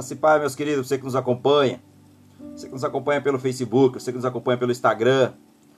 [0.00, 1.78] Graça e paz, meus queridos, você que nos acompanha.
[2.56, 5.34] Você que nos acompanha pelo Facebook, você que nos acompanha pelo Instagram.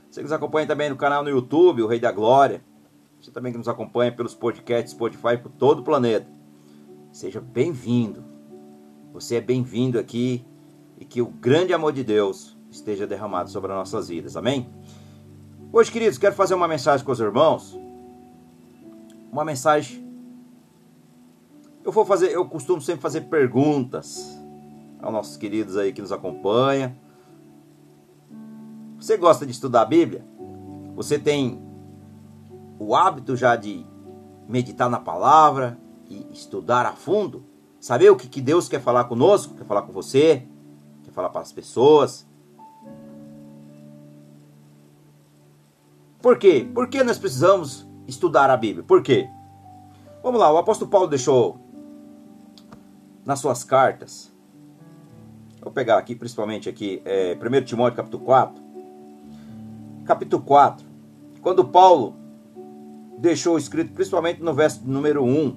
[0.09, 2.63] Você que nos acompanha também no canal no YouTube, o Rei da Glória.
[3.21, 6.29] Você também que nos acompanha pelos podcasts Spotify por todo o planeta.
[7.11, 8.23] Seja bem-vindo.
[9.13, 10.47] Você é bem-vindo aqui
[11.01, 14.37] e que o grande amor de Deus esteja derramado sobre as nossas vidas.
[14.37, 14.73] Amém?
[15.73, 17.77] Hoje, queridos, quero fazer uma mensagem com os irmãos.
[19.33, 20.02] Uma mensagem
[21.85, 24.39] eu vou fazer, eu costumo sempre fazer perguntas
[25.01, 26.95] aos nossos queridos aí que nos acompanham.
[28.99, 30.25] Você gosta de estudar a Bíblia?
[30.95, 31.61] Você tem
[32.79, 33.85] o hábito já de
[34.49, 37.45] meditar na palavra e estudar a fundo?
[37.81, 40.47] Saber o que, que Deus quer falar conosco, quer falar com você,
[41.03, 42.25] quer falar para as pessoas?
[46.21, 46.71] Por quê?
[46.73, 48.85] Por que nós precisamos estudar a Bíblia?
[48.85, 49.29] Por quê?
[50.23, 51.62] Vamos lá, o apóstolo Paulo deixou
[53.25, 54.33] nas suas cartas.
[55.61, 58.63] Vou pegar aqui, principalmente aqui, é, 1 Timóteo capítulo 4.
[60.05, 60.87] Capítulo 4.
[61.41, 62.17] Quando Paulo
[63.19, 65.57] deixou escrito, principalmente no verso número 1,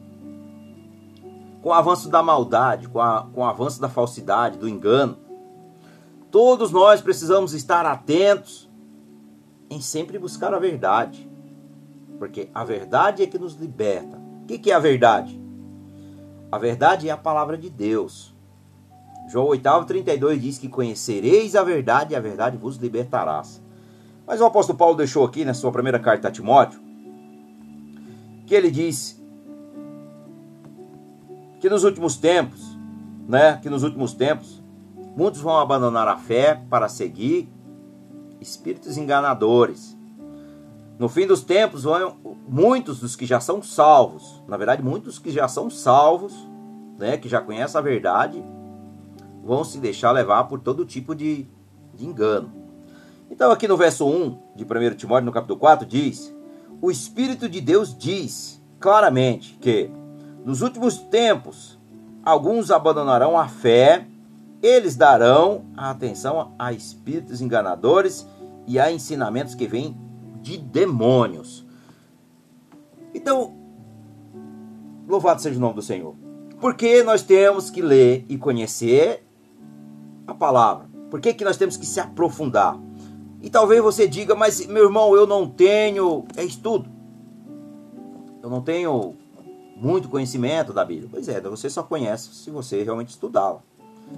[1.62, 5.18] com o avanço da maldade, com, a, com o avanço da falsidade, do engano,
[6.30, 8.70] todos nós precisamos estar atentos
[9.70, 11.28] em sempre buscar a verdade.
[12.20, 14.18] Porque a verdade é que nos liberta.
[14.44, 15.42] O que, que é a verdade?
[16.56, 18.34] A verdade é a palavra de Deus.
[19.28, 23.62] João 8, 32 diz que conhecereis a verdade e a verdade vos libertarás.
[24.26, 26.80] Mas o apóstolo Paulo deixou aqui na sua primeira carta a Timóteo
[28.48, 29.22] que ele diz
[31.60, 32.62] que nos últimos tempos,
[33.28, 34.64] né, que nos últimos tempos
[35.14, 37.50] muitos vão abandonar a fé para seguir
[38.40, 39.95] espíritos enganadores
[40.98, 41.84] no fim dos tempos,
[42.48, 46.34] muitos dos que já são salvos, na verdade, muitos que já são salvos,
[46.98, 48.44] né, que já conhecem a verdade,
[49.44, 51.48] vão se deixar levar por todo tipo de,
[51.94, 52.52] de engano.
[53.30, 56.34] Então, aqui no verso 1 de 1 Timóteo, no capítulo 4, diz:
[56.82, 59.92] O Espírito de Deus diz claramente que
[60.46, 61.78] nos últimos tempos
[62.24, 64.08] alguns abandonarão a fé,
[64.62, 68.26] eles darão a atenção a espíritos enganadores
[68.66, 70.05] e a ensinamentos que vêm
[70.46, 71.66] de demônios.
[73.16, 73.56] Então,
[75.08, 76.16] louvado seja o nome do Senhor.
[76.62, 79.26] Porque nós temos que ler e conhecer
[80.28, 80.88] a palavra?
[81.10, 82.80] Por que, que nós temos que se aprofundar?
[83.42, 86.88] E talvez você diga, mas meu irmão, eu não tenho é estudo.
[88.44, 89.16] Eu não tenho
[89.76, 91.10] muito conhecimento da Bíblia.
[91.12, 93.62] Pois é, você só conhece se você realmente estudá-la,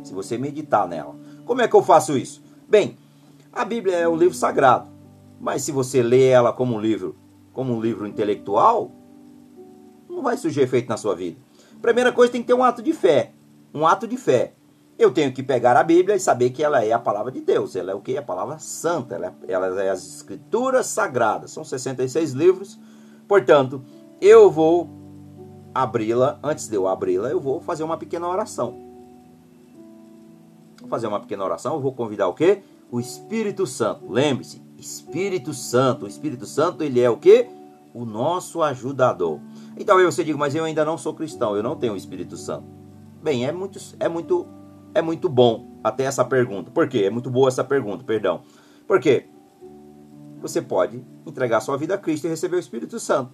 [0.03, 1.15] se você meditar nela.
[1.45, 2.43] Como é que eu faço isso?
[2.67, 2.97] Bem,
[3.53, 4.96] a Bíblia é o livro sagrado.
[5.39, 7.15] Mas se você lê ela como um livro,
[7.53, 8.91] como um livro intelectual,
[10.09, 11.37] não vai surgir efeito na sua vida.
[11.81, 13.33] Primeira coisa tem que ter um ato de fé.
[13.73, 14.53] Um ato de fé.
[14.97, 17.75] Eu tenho que pegar a Bíblia e saber que ela é a palavra de Deus.
[17.75, 18.17] Ela é o que?
[18.17, 19.13] A palavra santa.
[19.13, 21.51] Ela é, ela é as escrituras sagradas.
[21.51, 22.79] São 66 livros.
[23.27, 23.83] Portanto,
[24.19, 24.89] eu vou
[25.73, 26.39] abri-la.
[26.41, 28.87] Antes de eu abri-la, eu vou fazer uma pequena oração.
[30.79, 31.75] Vou fazer uma pequena oração.
[31.75, 32.63] Eu vou convidar o quê?
[32.89, 34.11] O Espírito Santo.
[34.11, 36.05] Lembre-se, Espírito Santo.
[36.05, 37.47] O Espírito Santo, ele é o que?
[37.93, 39.39] O nosso ajudador.
[39.77, 42.37] Então aí você diga, mas eu ainda não sou cristão, eu não tenho o Espírito
[42.37, 42.65] Santo.
[43.21, 44.47] Bem, é muito, é muito,
[44.93, 46.69] é muito bom até essa pergunta.
[46.71, 47.03] Por quê?
[47.05, 48.41] É muito boa essa pergunta, perdão.
[48.87, 49.25] Por quê?
[50.41, 53.33] Você pode entregar sua vida a Cristo e receber o Espírito Santo.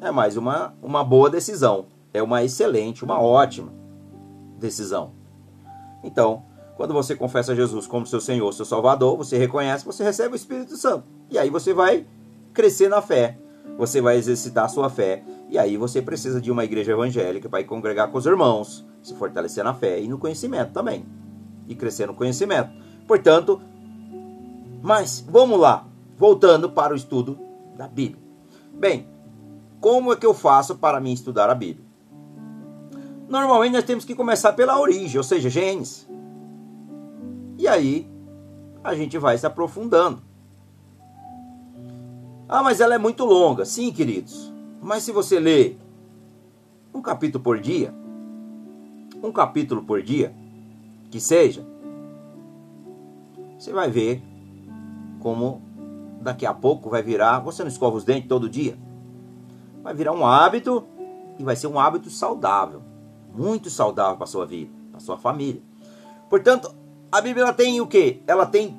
[0.00, 1.86] É mais uma, uma boa decisão.
[2.14, 3.72] É uma excelente, uma ótima
[4.58, 5.12] decisão.
[6.02, 6.44] Então,
[6.78, 10.76] quando você confessa Jesus como seu Senhor, seu Salvador, você reconhece, você recebe o Espírito
[10.76, 11.02] Santo.
[11.28, 12.06] E aí você vai
[12.54, 13.36] crescer na fé,
[13.76, 15.24] você vai exercitar a sua fé.
[15.50, 19.12] E aí você precisa de uma igreja evangélica para ir congregar com os irmãos, se
[19.16, 21.04] fortalecer na fé e no conhecimento também.
[21.66, 22.70] E crescer no conhecimento.
[23.08, 23.60] Portanto,
[24.80, 25.84] mas vamos lá,
[26.16, 27.36] voltando para o estudo
[27.76, 28.22] da Bíblia.
[28.72, 29.08] Bem,
[29.80, 31.84] como é que eu faço para mim estudar a Bíblia?
[33.28, 36.07] Normalmente nós temos que começar pela origem, ou seja, Gênesis.
[37.58, 38.08] E aí
[38.84, 40.22] a gente vai se aprofundando.
[42.48, 43.64] Ah, mas ela é muito longa.
[43.64, 44.50] Sim, queridos.
[44.80, 45.78] Mas se você ler
[46.94, 47.92] um capítulo por dia,
[49.22, 50.32] um capítulo por dia,
[51.10, 51.66] que seja,
[53.58, 54.22] você vai ver
[55.20, 55.60] como
[56.22, 57.40] daqui a pouco vai virar.
[57.40, 58.78] Você não escova os dentes todo dia?
[59.82, 60.86] Vai virar um hábito
[61.38, 62.82] e vai ser um hábito saudável,
[63.34, 65.62] muito saudável para sua vida, para sua família.
[66.30, 66.77] Portanto,
[67.10, 68.22] a Bíblia ela tem o que?
[68.26, 68.76] Ela tem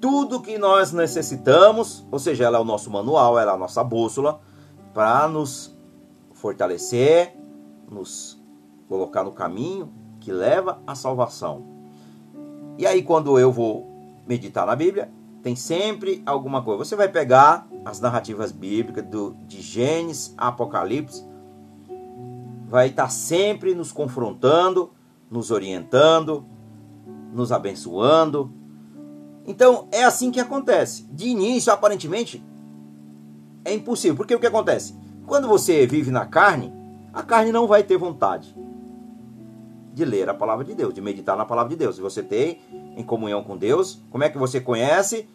[0.00, 3.82] tudo que nós necessitamos, ou seja, ela é o nosso manual, ela é a nossa
[3.84, 4.40] bússola
[4.92, 5.76] para nos
[6.34, 7.36] fortalecer,
[7.90, 8.40] nos
[8.88, 11.64] colocar no caminho que leva à salvação.
[12.76, 13.88] E aí, quando eu vou
[14.26, 15.10] meditar na Bíblia,
[15.42, 16.84] tem sempre alguma coisa.
[16.84, 21.24] Você vai pegar as narrativas bíblicas do, de Gênesis, Apocalipse,
[22.68, 24.90] vai estar sempre nos confrontando,
[25.30, 26.44] nos orientando,
[27.32, 28.52] nos abençoando.
[29.46, 31.04] Então é assim que acontece.
[31.10, 32.44] De início, aparentemente,
[33.64, 34.16] é impossível.
[34.16, 34.94] Porque o que acontece?
[35.26, 36.72] Quando você vive na carne,
[37.12, 38.54] a carne não vai ter vontade
[39.92, 41.96] de ler a palavra de Deus, de meditar na palavra de Deus.
[41.96, 42.60] Se você tem
[42.96, 45.28] em comunhão com Deus, como é que você conhece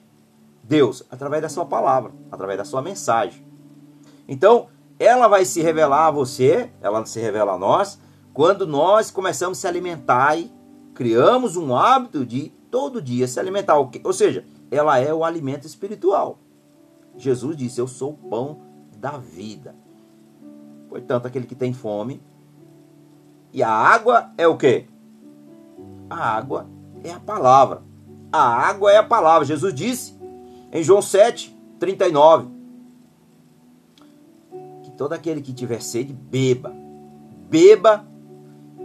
[0.63, 1.03] Deus?
[1.11, 3.45] Através da sua palavra, através da sua mensagem.
[4.27, 4.67] Então,
[4.99, 7.99] ela vai se revelar a você, ela se revela a nós,
[8.33, 10.51] quando nós começamos a se alimentar e
[10.97, 13.75] criamos um hábito de todo dia se alimentar.
[13.77, 16.39] Ou seja, ela é o alimento espiritual.
[17.15, 18.61] Jesus disse: Eu sou o pão
[18.97, 19.75] da vida.
[20.89, 22.19] Portanto, aquele que tem fome.
[23.53, 24.87] E a água é o que?
[26.09, 26.67] A água
[27.03, 27.83] é a palavra.
[28.31, 29.45] A água é a palavra.
[29.45, 30.17] Jesus disse
[30.71, 32.47] em João 7, 39.
[34.81, 36.73] Que todo aquele que tiver sede, beba.
[37.47, 38.03] Beba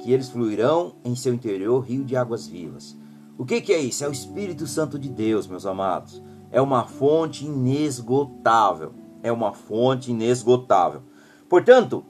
[0.02, 2.96] que eles fluirão em seu interior rio de águas vivas.
[3.38, 4.04] O que, que é isso?
[4.04, 6.20] É o Espírito Santo de Deus, meus amados.
[6.50, 8.92] É uma fonte inesgotável.
[9.22, 11.02] É uma fonte inesgotável.
[11.48, 12.04] Portanto,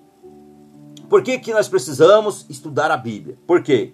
[1.09, 3.39] por que, que nós precisamos estudar a Bíblia?
[3.47, 3.93] Por quê?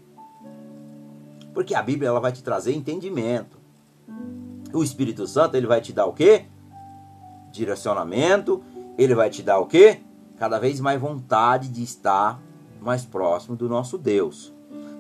[1.53, 3.59] Porque a Bíblia ela vai te trazer entendimento.
[4.73, 6.45] O Espírito Santo ele vai te dar o quê?
[7.51, 8.63] Direcionamento.
[8.97, 10.01] Ele vai te dar o quê?
[10.37, 12.41] Cada vez mais vontade de estar
[12.81, 14.53] mais próximo do nosso Deus,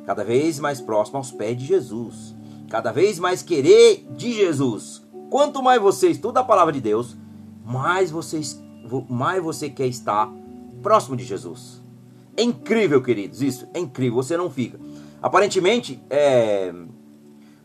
[0.06, 2.34] cada vez mais próximo aos pés de Jesus,
[2.69, 5.06] cada vez mais querer de Jesus.
[5.30, 7.16] Quanto mais você estuda a palavra de Deus,
[7.64, 8.40] mais você,
[9.08, 10.30] mais você quer estar
[10.82, 11.82] próximo de Jesus.
[12.36, 14.22] É incrível, queridos, isso é incrível.
[14.22, 14.78] Você não fica.
[15.20, 16.72] Aparentemente, é.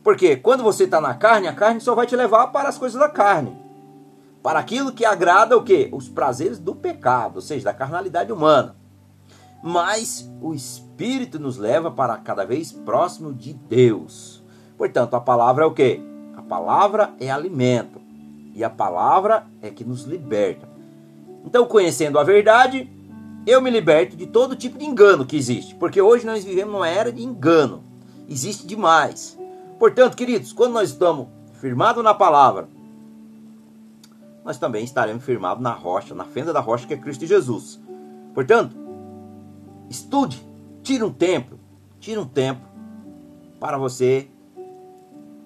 [0.04, 3.00] Porque quando você está na carne, a carne só vai te levar para as coisas
[3.00, 3.56] da carne.
[4.42, 5.90] Para aquilo que agrada o quê?
[5.94, 8.76] Os prazeres do pecado, ou seja, da carnalidade humana
[9.64, 14.44] mas o Espírito nos leva para cada vez próximo de Deus.
[14.78, 16.02] Portanto, a palavra é o que?
[16.36, 18.02] A palavra é alimento
[18.54, 20.68] e a palavra é que nos liberta.
[21.46, 22.90] Então, conhecendo a verdade,
[23.48, 26.90] eu me liberto de todo tipo de engano que existe, porque hoje nós vivemos numa
[26.90, 27.84] era de engano.
[28.28, 29.40] Existe demais.
[29.80, 32.68] Portanto, queridos, quando nós estamos firmados na palavra,
[34.44, 37.80] nós também estaremos firmados na rocha, na fenda da rocha que é Cristo Jesus.
[38.34, 38.83] Portanto,
[39.94, 40.44] Estude,
[40.82, 41.60] tire um tempo,
[42.00, 42.62] tire um tempo
[43.60, 44.28] para você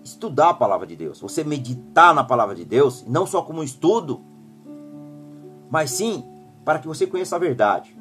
[0.02, 3.64] estudar a palavra de Deus, você meditar na palavra de Deus, não só como um
[3.64, 4.22] estudo,
[5.70, 6.24] mas sim
[6.64, 7.94] para que você conheça a verdade.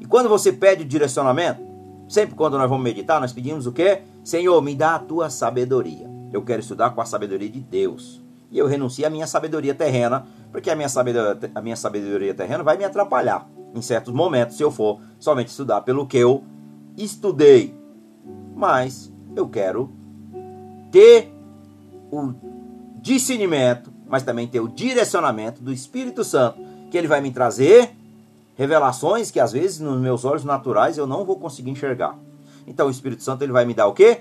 [0.00, 1.62] E quando você pede o direcionamento,
[2.08, 4.02] sempre quando nós vamos meditar, nós pedimos o quê?
[4.24, 6.10] Senhor, me dá a tua sabedoria.
[6.32, 8.20] Eu quero estudar com a sabedoria de Deus.
[8.50, 12.64] E eu renuncio à minha sabedoria terrena, porque a minha sabedoria, a minha sabedoria terrena
[12.64, 16.44] vai me atrapalhar em certos momentos, se eu for somente estudar pelo que eu
[16.96, 17.74] estudei.
[18.54, 19.90] Mas eu quero
[20.90, 21.32] ter
[22.10, 22.32] o
[23.00, 26.60] discernimento, mas também ter o direcionamento do Espírito Santo,
[26.90, 27.96] que ele vai me trazer
[28.54, 32.18] revelações que às vezes nos meus olhos naturais eu não vou conseguir enxergar.
[32.66, 34.20] Então o Espírito Santo ele vai me dar o quê?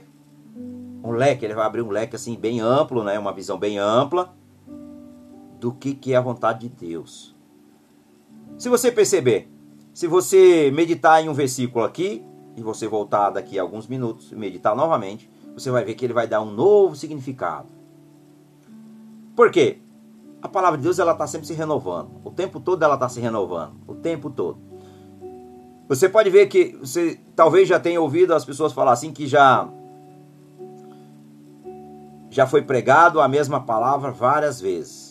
[1.04, 3.20] Um leque, ele vai abrir um leque assim bem amplo, né?
[3.20, 4.34] Uma visão bem ampla
[5.60, 7.31] do que que é a vontade de Deus.
[8.58, 9.50] Se você perceber,
[9.94, 12.24] se você meditar em um versículo aqui,
[12.56, 16.14] e você voltar daqui a alguns minutos e meditar novamente, você vai ver que ele
[16.14, 17.70] vai dar um novo significado.
[19.36, 19.80] Por quê?
[20.42, 22.10] A palavra de Deus ela está sempre se renovando.
[22.24, 23.76] O tempo todo ela está se renovando.
[23.88, 24.60] O tempo todo.
[25.88, 29.68] Você pode ver que você talvez já tenha ouvido as pessoas falar assim que já
[32.30, 35.11] já foi pregado a mesma palavra várias vezes.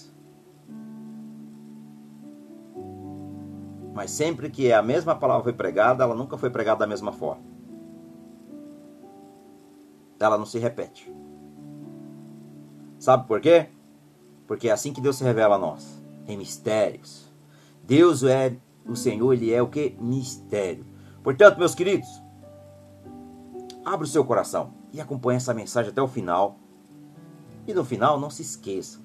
[4.01, 7.43] Mas sempre que a mesma palavra foi pregada, ela nunca foi pregada da mesma forma.
[10.19, 11.15] Ela não se repete.
[12.99, 13.69] Sabe por quê?
[14.47, 17.31] Porque é assim que Deus se revela a nós, em mistérios.
[17.85, 19.95] Deus é o Senhor, ele é o que?
[20.01, 20.87] Mistério.
[21.23, 22.09] Portanto, meus queridos,
[23.85, 26.57] abra o seu coração e acompanhe essa mensagem até o final.
[27.67, 28.99] E no final, não se esqueça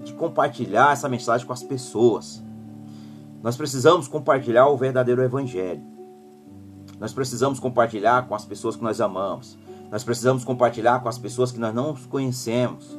[0.00, 2.42] de compartilhar essa mensagem com as pessoas.
[3.42, 5.82] Nós precisamos compartilhar o verdadeiro evangelho.
[6.98, 9.58] Nós precisamos compartilhar com as pessoas que nós amamos.
[9.90, 12.98] Nós precisamos compartilhar com as pessoas que nós não conhecemos.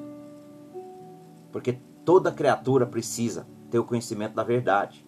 [1.51, 5.05] Porque toda criatura precisa ter o conhecimento da verdade.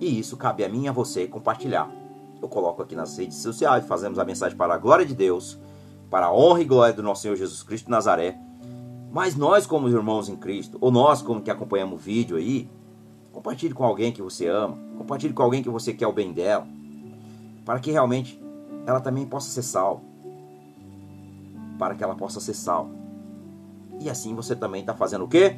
[0.00, 1.90] E isso cabe a mim e a você compartilhar.
[2.40, 5.60] eu coloco aqui nas redes sociais, fazemos a mensagem para a glória de Deus,
[6.10, 8.36] para a honra e glória do nosso Senhor Jesus Cristo de Nazaré.
[9.12, 12.68] Mas nós, como irmãos em Cristo, ou nós, como que acompanhamos o vídeo aí,
[13.32, 16.66] compartilhe com alguém que você ama, compartilhe com alguém que você quer o bem dela,
[17.64, 18.40] para que realmente
[18.86, 20.02] ela também possa ser salva.
[21.78, 22.90] Para que ela possa ser salva.
[24.00, 25.56] E assim você também está fazendo o quê?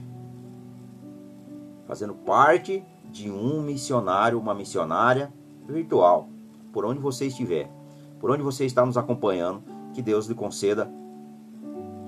[1.86, 5.32] Fazendo parte de um missionário, uma missionária
[5.66, 6.28] virtual,
[6.72, 7.70] por onde você estiver,
[8.18, 9.62] por onde você está nos acompanhando,
[9.92, 10.90] que Deus lhe conceda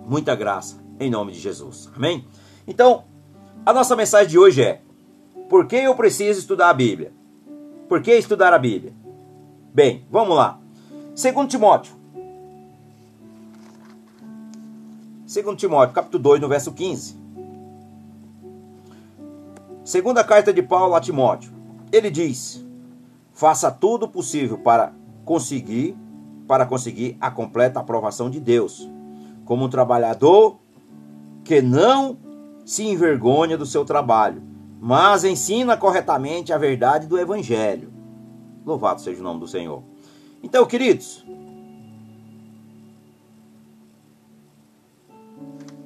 [0.07, 1.91] muita graça, em nome de Jesus.
[1.95, 2.27] Amém?
[2.67, 3.05] Então,
[3.65, 4.83] a nossa mensagem de hoje é:
[5.49, 7.13] por que eu preciso estudar a Bíblia?
[7.89, 8.93] Por que estudar a Bíblia?
[9.73, 10.59] Bem, vamos lá.
[11.15, 11.95] Segundo Timóteo.
[15.27, 17.17] Segundo Timóteo, capítulo 2, no verso 15.
[19.85, 21.53] Segunda carta de Paulo a Timóteo.
[21.93, 22.65] Ele diz:
[23.33, 24.93] Faça tudo possível para
[25.25, 25.97] conseguir
[26.47, 28.89] para conseguir a completa aprovação de Deus,
[29.45, 30.59] como um trabalhador
[31.45, 32.17] que não
[32.65, 34.43] se envergonha do seu trabalho,
[34.87, 37.93] mas ensina corretamente a verdade do evangelho.
[38.65, 39.83] Louvado seja o nome do Senhor.
[40.45, 41.27] Então, queridos,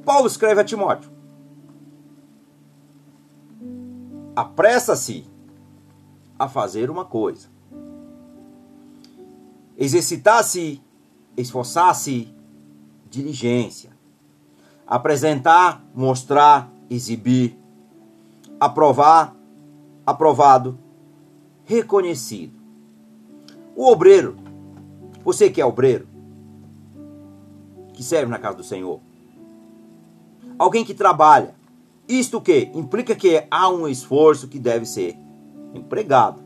[0.05, 1.11] Paulo escreve a Timóteo:
[4.37, 5.27] apressa-se
[6.39, 7.49] a fazer uma coisa,
[9.79, 10.79] exercitar-se,
[11.39, 12.35] esforçar-se,
[13.09, 13.93] diligência,
[14.87, 17.60] apresentar, mostrar, exibir,
[18.61, 19.35] aprovar,
[20.07, 20.79] aprovado,
[21.65, 22.61] reconhecido.
[23.75, 24.37] O obreiro
[25.25, 26.09] você que é obreiro,
[27.93, 29.01] que serve na casa do Senhor,
[30.59, 31.55] alguém que trabalha,
[32.09, 32.71] isto que?
[32.75, 35.17] Implica que há um esforço que deve ser
[35.75, 36.43] empregado.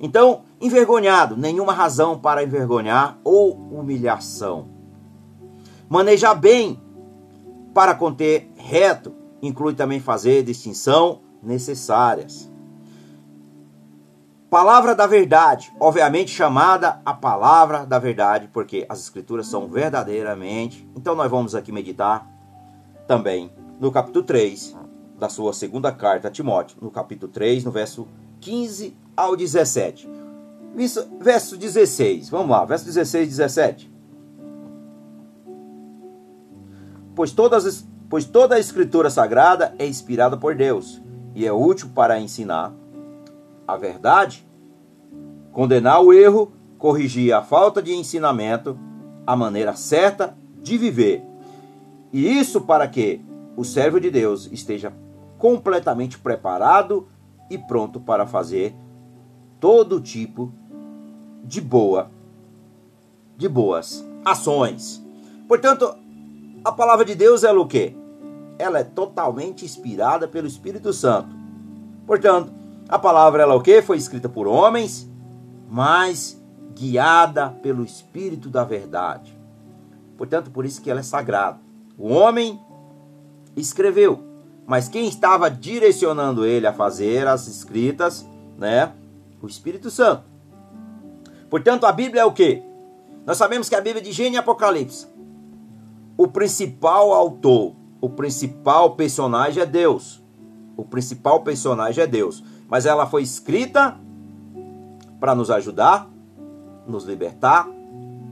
[0.00, 4.68] Então, envergonhado, nenhuma razão para envergonhar ou humilhação.
[5.88, 6.80] Manejar bem
[7.74, 12.50] para conter reto inclui também fazer distinção necessárias.
[14.50, 20.88] Palavra da verdade, obviamente chamada a palavra da verdade, porque as escrituras são verdadeiramente.
[20.96, 22.26] Então nós vamos aqui meditar
[23.06, 24.74] também no capítulo 3
[25.18, 28.08] da sua segunda carta a Timóteo, no capítulo 3, no verso
[28.40, 30.08] 15 ao 17.
[31.20, 33.92] Verso 16, vamos lá, verso 16 e 17.
[37.14, 41.00] Pois, todas, pois toda a escritura sagrada é inspirada por Deus
[41.34, 42.72] e é útil para ensinar
[43.66, 44.46] a verdade,
[45.52, 48.78] condenar o erro, corrigir a falta de ensinamento,
[49.26, 51.22] a maneira certa de viver.
[52.12, 53.20] E isso para que
[53.56, 54.92] o servo de Deus esteja
[55.36, 57.08] completamente preparado
[57.50, 58.74] e pronto para fazer
[59.60, 60.52] todo tipo
[61.44, 62.10] de boa
[63.38, 65.02] de boas ações.
[65.46, 65.96] Portanto,
[66.68, 67.96] a palavra de Deus é o quê?
[68.58, 71.34] Ela é totalmente inspirada pelo Espírito Santo.
[72.06, 72.52] Portanto,
[72.88, 73.80] a palavra ela é o que?
[73.80, 75.10] Foi escrita por homens,
[75.68, 76.38] mas
[76.74, 79.36] guiada pelo Espírito da verdade.
[80.16, 81.58] Portanto, por isso que ela é sagrada.
[81.96, 82.60] O homem
[83.56, 84.22] escreveu,
[84.66, 88.92] mas quem estava direcionando ele a fazer as escritas, né?
[89.40, 90.24] O Espírito Santo.
[91.48, 92.62] Portanto, a Bíblia é o que?
[93.24, 95.17] Nós sabemos que a Bíblia é de Gênesis e Apocalipse.
[96.18, 100.22] O principal autor, o principal personagem é Deus.
[100.76, 103.98] O principal personagem é Deus mas ela foi escrita
[105.18, 106.08] para nos ajudar,
[106.86, 107.66] nos libertar,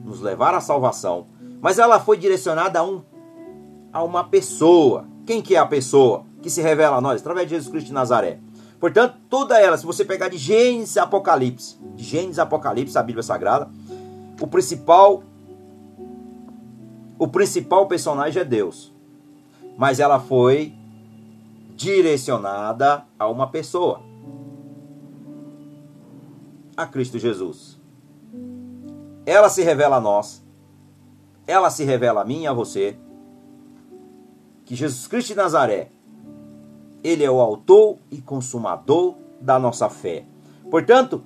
[0.05, 1.27] nos levar à salvação.
[1.61, 3.03] Mas ela foi direcionada a, um,
[3.93, 5.07] a uma pessoa.
[5.25, 7.23] Quem que é a pessoa que se revela a nós?
[7.23, 8.39] Através de Jesus Cristo de Nazaré.
[8.79, 13.71] Portanto, toda ela, se você pegar de Gênesis Apocalipse, de Gênesis Apocalipse, a Bíblia Sagrada,
[14.39, 15.23] o principal
[17.19, 18.93] o principal personagem é Deus.
[19.77, 20.75] Mas ela foi
[21.75, 24.03] direcionada a uma pessoa
[26.77, 27.81] a Cristo Jesus.
[29.25, 30.45] Ela se revela a nós,
[31.47, 32.99] ela se revela a mim e a você,
[34.65, 35.91] que Jesus Cristo de Nazaré,
[37.03, 40.27] ele é o autor e consumador da nossa fé.
[40.71, 41.23] Portanto,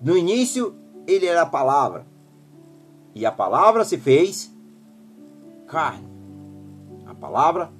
[0.00, 2.06] no início, ele era a palavra,
[3.14, 4.54] e a palavra se fez
[5.70, 6.06] carne.
[7.06, 7.70] A palavra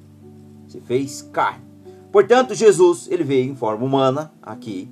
[0.68, 1.64] se fez carne.
[2.12, 4.88] Portanto, Jesus, ele veio em forma humana aqui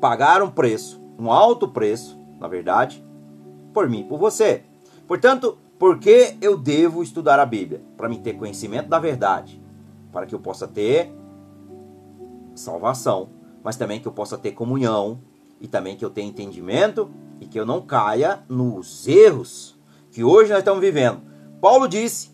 [0.00, 3.02] pagar um preço, um alto preço, na verdade,
[3.72, 4.64] por mim, por você.
[5.08, 7.82] Portanto, por que eu devo estudar a Bíblia?
[7.96, 9.60] Para me ter conhecimento da verdade,
[10.12, 11.10] para que eu possa ter
[12.54, 13.30] salvação,
[13.62, 15.20] mas também que eu possa ter comunhão
[15.60, 19.80] e também que eu tenha entendimento e que eu não caia nos erros
[20.12, 21.20] que hoje nós estamos vivendo.
[21.60, 22.30] Paulo disse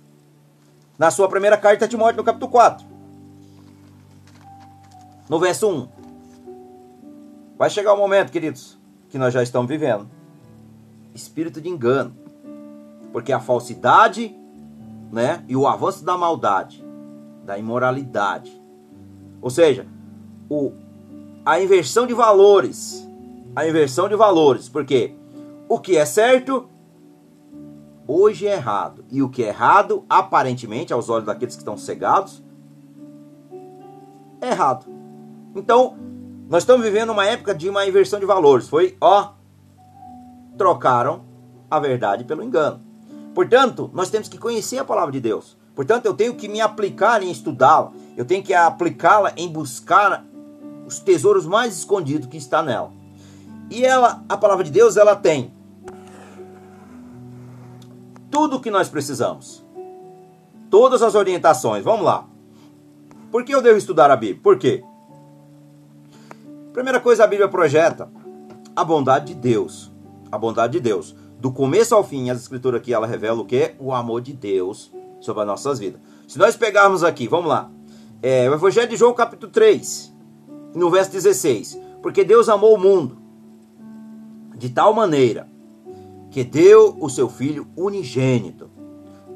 [0.99, 2.85] na sua primeira carta a Timóteo, no capítulo 4,
[5.29, 5.89] no verso 1.
[7.57, 10.09] Vai chegar o momento, queridos, que nós já estamos vivendo.
[11.15, 12.17] Espírito de engano.
[13.13, 14.37] Porque a falsidade,
[15.11, 16.85] né, e o avanço da maldade,
[17.45, 18.61] da imoralidade.
[19.41, 19.87] Ou seja,
[20.49, 20.73] o
[21.45, 23.09] a inversão de valores.
[23.57, 25.15] A inversão de valores, porque
[25.69, 26.69] o que é certo
[28.09, 29.05] hoje é errado.
[29.11, 32.43] E o que é errado, aparentemente, aos olhos daqueles que estão cegados,
[34.41, 34.87] é errado.
[35.55, 35.97] Então,
[36.49, 38.69] nós estamos vivendo uma época de uma inversão de valores.
[38.69, 39.33] Foi, ó,
[40.57, 41.23] trocaram
[41.71, 42.81] a verdade pelo engano.
[43.35, 45.57] Portanto, nós temos que conhecer a palavra de Deus.
[45.75, 47.93] Portanto, eu tenho que me aplicar em estudá-la.
[48.17, 50.25] Eu tenho que aplicá-la em buscar
[50.87, 52.91] os tesouros mais escondidos que está nela.
[53.71, 55.53] E ela, a palavra de Deus, ela tem
[58.39, 59.67] tudo o que nós precisamos.
[60.71, 61.83] Todas as orientações.
[61.83, 62.25] Vamos lá.
[63.33, 64.41] Por que eu devo estudar a Bíblia?
[64.41, 64.85] Por quê?
[66.73, 68.09] Primeira coisa, a Bíblia projeta
[68.77, 69.91] a bondade de Deus.
[70.31, 71.17] A bondade de Deus.
[71.41, 73.75] Do começo ao fim, as escrituras aqui ela revela o que?
[73.77, 76.01] O amor de Deus sobre as nossas vidas.
[76.29, 77.69] Se nós pegarmos aqui, vamos lá.
[78.23, 80.15] É, o Evangelho de João, capítulo 3,
[80.77, 81.77] no verso 16.
[82.01, 83.19] Porque Deus amou o mundo
[84.57, 85.49] de tal maneira
[86.31, 88.71] que deu o seu Filho unigênito,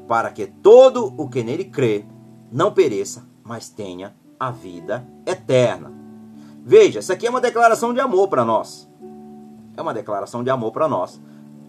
[0.07, 2.05] para que todo o que nele crê
[2.51, 5.91] não pereça, mas tenha a vida eterna.
[6.65, 8.89] Veja, isso aqui é uma declaração de amor para nós.
[9.75, 11.19] É uma declaração de amor para nós,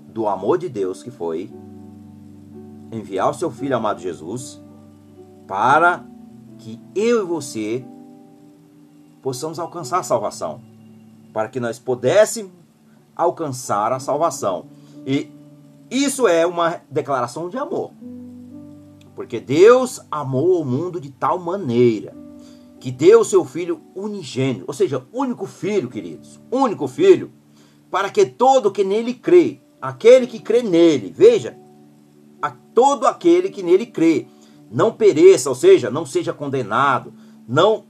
[0.08, 1.50] do amor de Deus que foi
[2.92, 4.62] enviar o seu Filho amado Jesus
[5.46, 6.04] para
[6.58, 7.84] que eu e você
[9.22, 10.60] possamos alcançar a salvação,
[11.32, 12.52] para que nós pudéssemos
[13.16, 14.66] alcançar a salvação.
[15.06, 15.30] E
[15.90, 17.92] isso é uma declaração de amor.
[19.14, 22.16] Porque Deus amou o mundo de tal maneira
[22.80, 27.32] que deu o seu filho unigênito, ou seja, único filho, queridos, único filho,
[27.90, 31.56] para que todo que nele crê, aquele que crê nele, veja,
[32.42, 34.26] a todo aquele que nele crê,
[34.70, 37.14] não pereça, ou seja, não seja condenado,
[37.48, 37.84] não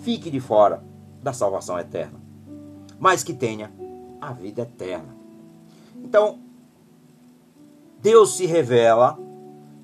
[0.00, 0.84] fique de fora
[1.22, 2.20] da salvação eterna,
[2.98, 3.72] mas que tenha
[4.20, 5.19] a vida eterna.
[6.02, 6.38] Então,
[8.00, 9.18] Deus se revela,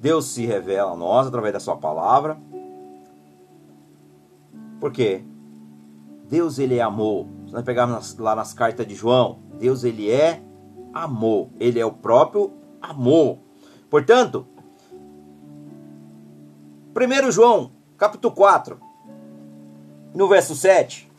[0.00, 2.38] Deus se revela a nós através da sua palavra.
[4.80, 5.24] Porque
[6.28, 7.26] Deus ele é amor.
[7.46, 10.42] Se nós pegarmos lá nas cartas de João, Deus ele é
[10.92, 11.48] amor.
[11.58, 13.38] Ele é o próprio amor.
[13.88, 14.46] Portanto,
[16.96, 18.80] 1 João, capítulo 4,
[20.14, 21.10] no verso 7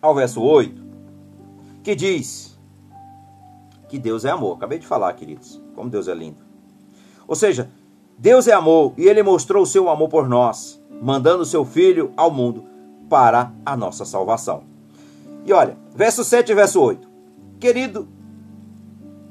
[0.00, 0.82] ao verso 8,
[1.82, 2.51] que diz
[3.92, 4.56] que Deus é amor.
[4.56, 6.38] Acabei de falar, queridos, como Deus é lindo.
[7.28, 7.68] Ou seja,
[8.16, 12.10] Deus é amor e ele mostrou o seu amor por nós, mandando o seu filho
[12.16, 12.64] ao mundo
[13.10, 14.62] para a nossa salvação.
[15.44, 17.06] E olha, verso 7 e verso 8.
[17.60, 18.08] Querido,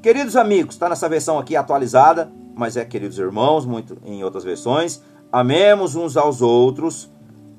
[0.00, 5.02] queridos amigos, está nessa versão aqui atualizada, mas é queridos irmãos, muito em outras versões.
[5.32, 7.10] Amemos uns aos outros,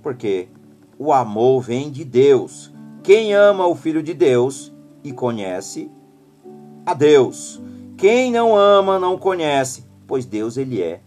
[0.01, 0.47] porque
[0.97, 2.71] o amor vem de Deus.
[3.03, 4.71] Quem ama o Filho de Deus
[5.03, 5.91] e conhece
[6.85, 7.61] a Deus.
[7.97, 11.01] Quem não ama não conhece, pois Deus ele é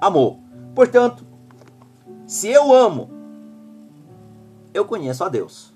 [0.00, 0.38] amor.
[0.74, 1.24] Portanto,
[2.26, 3.10] se eu amo,
[4.72, 5.72] eu conheço a Deus.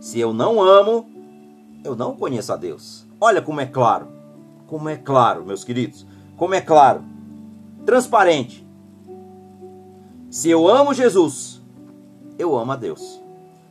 [0.00, 1.06] Se eu não amo,
[1.84, 3.06] eu não conheço a Deus.
[3.20, 4.08] Olha como é claro.
[4.66, 6.06] Como é claro, meus queridos.
[6.36, 7.02] Como é claro.
[7.84, 8.66] Transparente.
[10.30, 11.60] Se eu amo Jesus,
[12.38, 13.20] eu amo a Deus.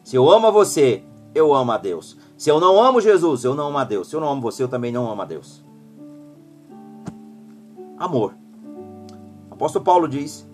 [0.04, 2.18] Se eu amo a você, eu amo a Deus.
[2.38, 4.08] Se eu não amo Jesus, eu não amo a Deus.
[4.08, 5.64] Se eu não amo você, eu também não amo a Deus.
[7.98, 8.36] Amor.
[9.50, 10.48] O apóstolo Paulo diz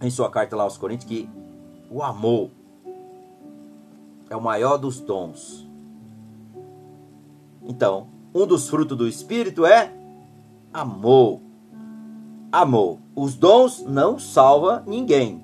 [0.00, 1.28] em sua carta lá aos Coríntios que
[1.90, 2.50] o amor
[4.30, 5.66] é o maior dos dons.
[7.66, 9.92] Então, um dos frutos do Espírito é
[10.72, 11.40] amor.
[12.52, 12.98] Amor.
[13.16, 15.42] Os dons não salvam ninguém.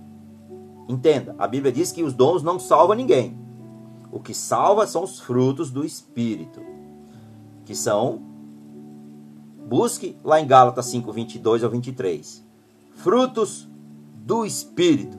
[0.89, 3.44] Entenda, a Bíblia diz que os dons não salvam ninguém.
[4.15, 6.63] O que salva são os frutos do Espírito,
[7.65, 8.23] que são.
[9.67, 12.45] Busque lá em Gálatas 5, 22 ao 23.
[12.95, 13.69] Frutos
[14.15, 15.19] do Espírito.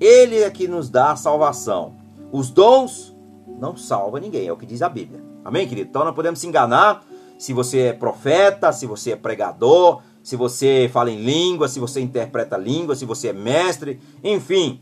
[0.00, 1.94] Ele é que nos dá a salvação.
[2.32, 3.14] Os dons
[3.60, 5.22] não salvam ninguém, é o que diz a Bíblia.
[5.44, 5.90] Amém, querido?
[5.90, 7.06] Então não podemos se enganar
[7.38, 12.00] se você é profeta, se você é pregador, se você fala em língua, se você
[12.00, 14.80] interpreta língua, se você é mestre, enfim.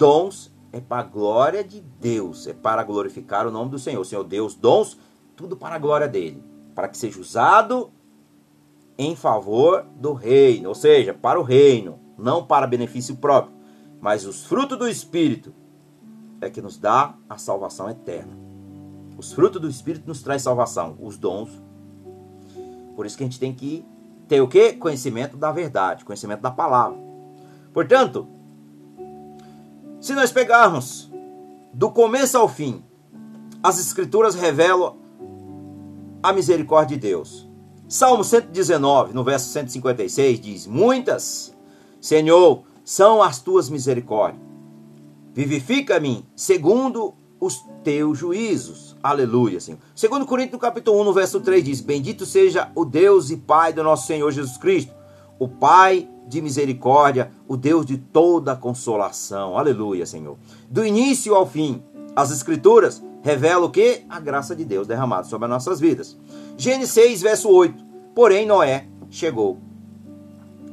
[0.00, 4.02] Dons é para a glória de Deus, é para glorificar o nome do Senhor.
[4.02, 4.98] Senhor Deus, dons,
[5.36, 6.42] tudo para a glória dele,
[6.74, 7.90] para que seja usado
[8.96, 13.54] em favor do reino, ou seja, para o reino, não para benefício próprio,
[14.00, 15.52] mas os frutos do Espírito
[16.40, 18.32] é que nos dá a salvação eterna.
[19.18, 21.50] Os frutos do Espírito nos traz salvação, os dons.
[22.96, 23.84] Por isso que a gente tem que
[24.26, 24.72] ter o que?
[24.72, 26.98] Conhecimento da verdade, conhecimento da palavra.
[27.74, 28.39] Portanto,
[30.00, 31.10] se nós pegarmos
[31.72, 32.82] do começo ao fim,
[33.62, 34.96] as escrituras revelam
[36.22, 37.48] a misericórdia de Deus.
[37.86, 41.54] Salmo 119, no verso 156, diz: Muitas,
[42.00, 44.42] Senhor, são as tuas misericórdias.
[45.34, 48.96] Vivifica-me segundo os teus juízos.
[49.02, 49.80] Aleluia, Senhor.
[49.94, 53.82] Segundo Coríntios, capítulo 1, no verso 3, diz: Bendito seja o Deus e Pai do
[53.82, 54.94] nosso Senhor Jesus Cristo,
[55.38, 59.58] o Pai de misericórdia, o Deus de toda consolação.
[59.58, 60.38] Aleluia, Senhor.
[60.70, 61.82] Do início ao fim,
[62.14, 64.02] as Escrituras revelam o que?
[64.08, 66.16] A graça de Deus derramada sobre as nossas vidas.
[66.56, 67.84] Gênesis 6, verso 8.
[68.14, 69.58] Porém, Noé chegou.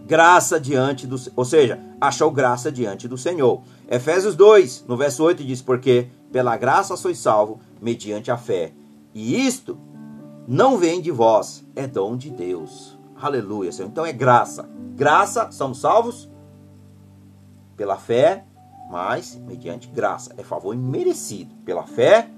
[0.05, 1.17] Graça diante do.
[1.35, 3.61] Ou seja, achou graça diante do Senhor.
[3.89, 8.73] Efésios 2, no verso 8, diz: Porque pela graça sois salvo, mediante a fé.
[9.13, 9.77] E isto
[10.47, 12.96] não vem de vós, é dom de Deus.
[13.19, 13.89] Aleluia, Senhor.
[13.89, 14.69] Então é graça.
[14.95, 16.29] Graça, somos salvos
[17.75, 18.45] pela fé,
[18.89, 20.33] mas mediante graça.
[20.37, 21.55] É favor imerecido.
[21.65, 22.29] Pela fé,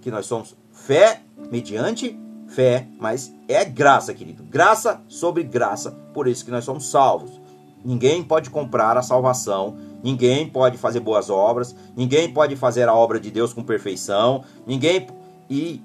[0.00, 4.44] que nós somos fé mediante fé, mas é graça, querido.
[4.44, 5.90] Graça sobre graça.
[6.12, 7.40] Por isso que nós somos salvos.
[7.84, 13.20] Ninguém pode comprar a salvação, ninguém pode fazer boas obras, ninguém pode fazer a obra
[13.20, 15.06] de Deus com perfeição, ninguém
[15.48, 15.80] e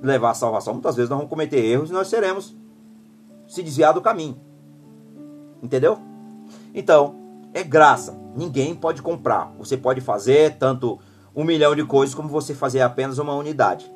[0.00, 0.74] levar a salvação.
[0.74, 2.54] Muitas vezes nós vamos cometer erros e nós seremos
[3.50, 4.40] se desviar do caminho.
[5.60, 5.98] Entendeu?
[6.72, 7.16] Então,
[7.52, 8.16] é graça.
[8.36, 9.52] Ninguém pode comprar.
[9.58, 11.00] Você pode fazer tanto
[11.34, 13.92] um milhão de coisas como você fazer apenas uma unidade.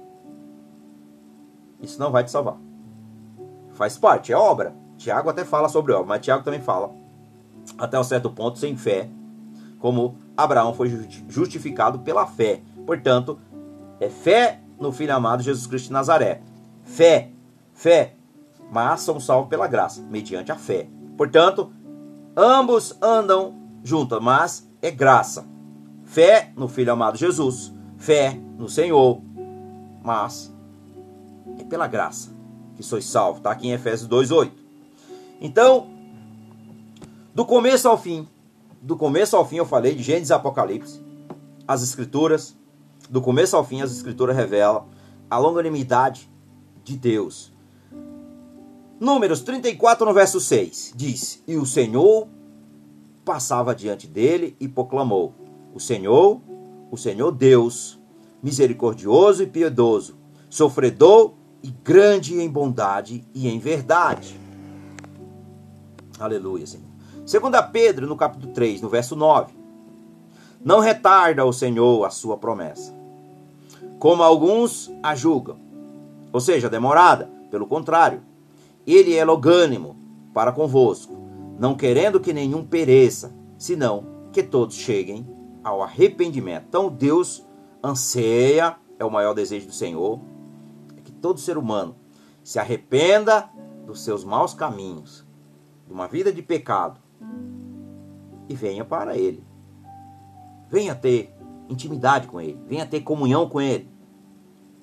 [1.80, 2.56] Isso não vai te salvar.
[3.74, 4.74] Faz parte, é obra.
[4.98, 6.90] Tiago até fala sobre obra, mas Tiago também fala,
[7.78, 9.08] até um certo ponto, sem fé,
[9.78, 10.88] como Abraão foi
[11.28, 12.60] justificado pela fé.
[12.84, 13.38] Portanto,
[14.00, 16.42] é fé no Filho amado Jesus Cristo de Nazaré.
[16.84, 17.30] Fé,
[17.72, 18.14] fé
[18.70, 20.88] mas são salvos pela graça, mediante a fé.
[21.16, 21.72] Portanto,
[22.36, 25.46] ambos andam juntos, mas é graça.
[26.04, 29.20] Fé no Filho amado Jesus, fé no Senhor,
[30.02, 30.52] mas
[31.58, 32.34] é pela graça
[32.76, 33.38] que sois salvos.
[33.38, 34.50] Está aqui em Efésios 2,8.
[35.40, 35.86] Então,
[37.34, 38.28] do começo ao fim,
[38.82, 41.02] do começo ao fim eu falei de Gênesis e Apocalipse,
[41.66, 42.56] as escrituras,
[43.08, 44.86] do começo ao fim as escrituras revelam
[45.30, 46.30] a longanimidade
[46.82, 47.53] de Deus
[49.00, 52.28] Números 34, no verso 6, diz: E o Senhor
[53.24, 55.34] passava diante dele e proclamou:
[55.74, 56.40] O Senhor,
[56.90, 57.98] o Senhor Deus,
[58.42, 60.16] misericordioso e piedoso,
[60.48, 64.38] sofredor e grande em bondade e em verdade.
[66.18, 66.86] Aleluia, Senhor.
[67.26, 69.52] Segunda Pedro, no capítulo 3, no verso 9.
[70.64, 72.94] Não retarda o Senhor a sua promessa,
[73.98, 75.58] como alguns a julgam,
[76.32, 78.22] ou seja, demorada, pelo contrário,
[78.92, 79.96] ele é logânimo
[80.32, 81.16] para convosco,
[81.58, 85.26] não querendo que nenhum pereça, senão que todos cheguem
[85.62, 86.66] ao arrependimento.
[86.68, 87.46] Então Deus
[87.82, 90.20] anseia, é o maior desejo do Senhor,
[90.96, 91.96] é que todo ser humano
[92.42, 93.48] se arrependa
[93.86, 95.26] dos seus maus caminhos,
[95.86, 97.00] de uma vida de pecado,
[98.48, 99.42] e venha para Ele.
[100.68, 101.34] Venha ter
[101.68, 103.88] intimidade com Ele, venha ter comunhão com Ele.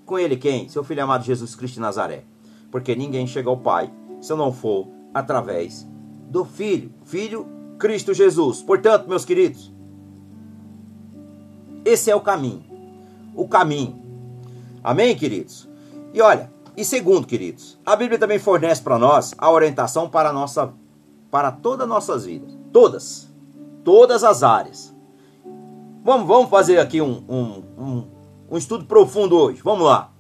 [0.05, 0.67] Com Ele quem?
[0.69, 2.30] Seu Filho amado Jesus Cristo de Nazaré
[2.71, 5.87] porque ninguém chega ao Pai se não for através
[6.29, 7.45] do Filho, Filho
[7.77, 8.63] Cristo Jesus.
[8.63, 9.73] Portanto, meus queridos,
[11.83, 12.63] esse é o caminho.
[13.35, 13.99] O caminho.
[14.83, 15.67] Amém, queridos?
[16.13, 20.33] E olha, e segundo, queridos, a Bíblia também fornece para nós a orientação para a
[20.33, 20.73] nossa
[21.29, 22.57] para todas as nossas vidas.
[22.71, 23.31] Todas.
[23.83, 24.93] Todas as áreas.
[26.03, 28.07] Vamos, vamos fazer aqui um, um, um,
[28.51, 29.61] um estudo profundo hoje.
[29.63, 30.11] Vamos lá.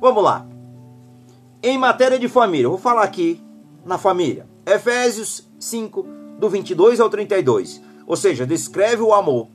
[0.00, 0.46] Vamos lá.
[1.68, 3.42] Em matéria de família, vou falar aqui
[3.84, 4.46] na família.
[4.64, 6.06] Efésios 5,
[6.38, 7.82] do 22 ao 32.
[8.06, 9.48] Ou seja, descreve o amor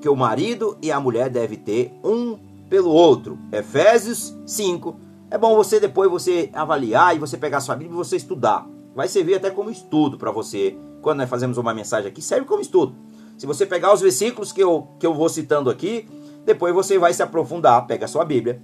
[0.00, 2.38] que o marido e a mulher devem ter um
[2.70, 3.36] pelo outro.
[3.50, 5.00] Efésios 5.
[5.32, 8.64] É bom você depois você avaliar e você pegar sua Bíblia e você estudar.
[8.94, 10.78] Vai servir até como estudo para você.
[11.02, 12.94] Quando nós fazemos uma mensagem aqui, serve como estudo.
[13.36, 16.08] Se você pegar os versículos que eu, que eu vou citando aqui,
[16.44, 18.62] depois você vai se aprofundar, pega sua Bíblia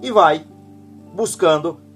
[0.00, 0.46] e vai
[1.14, 1.89] buscando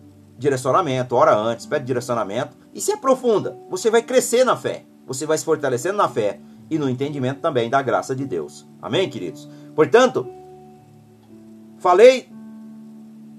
[0.45, 3.59] direcionamento, ora antes, pede direcionamento e se aprofunda.
[3.71, 6.39] Você vai crescer na fé, você vai se fortalecendo na fé
[6.71, 8.67] e no entendimento também da graça de Deus.
[8.81, 9.49] Amém, queridos?
[9.75, 10.27] Portanto,
[11.79, 12.29] falei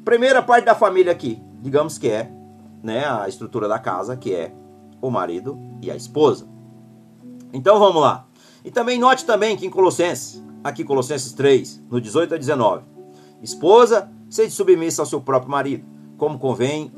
[0.04, 2.32] primeira parte da família aqui, digamos que é,
[2.84, 4.52] né, a estrutura da casa, que é
[5.02, 6.48] o marido e a esposa.
[7.54, 8.28] Então vamos lá.
[8.64, 12.84] E também note também que em Colossenses, aqui Colossenses 3, no 18 a 19,
[13.42, 16.92] esposa, seja submissa ao seu próprio marido, como convém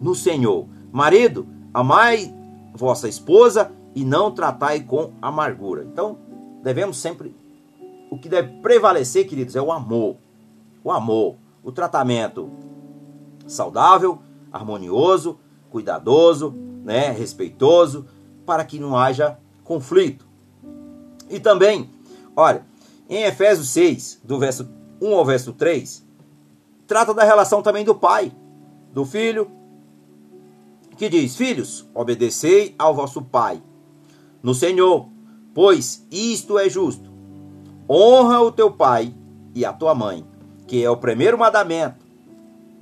[0.00, 0.66] no Senhor.
[0.92, 2.34] Marido, amai
[2.74, 5.84] vossa esposa e não tratai com amargura.
[5.84, 6.18] Então,
[6.62, 7.34] devemos sempre
[8.10, 10.16] o que deve prevalecer, queridos, é o amor.
[10.82, 12.50] O amor, o tratamento
[13.46, 14.18] saudável,
[14.52, 15.38] harmonioso,
[15.70, 16.52] cuidadoso,
[16.84, 18.06] né, respeitoso,
[18.44, 20.26] para que não haja conflito.
[21.28, 21.90] E também,
[22.34, 22.64] olha,
[23.08, 24.68] em Efésios 6, do verso
[25.00, 26.04] 1 ao verso 3,
[26.86, 28.32] trata da relação também do pai,
[28.92, 29.50] do filho,
[30.96, 33.62] que diz: Filhos, obedecei ao vosso pai,
[34.42, 35.08] no Senhor,
[35.54, 37.10] pois isto é justo.
[37.88, 39.14] Honra o teu pai
[39.54, 40.24] e a tua mãe,
[40.66, 42.04] que é o primeiro mandamento,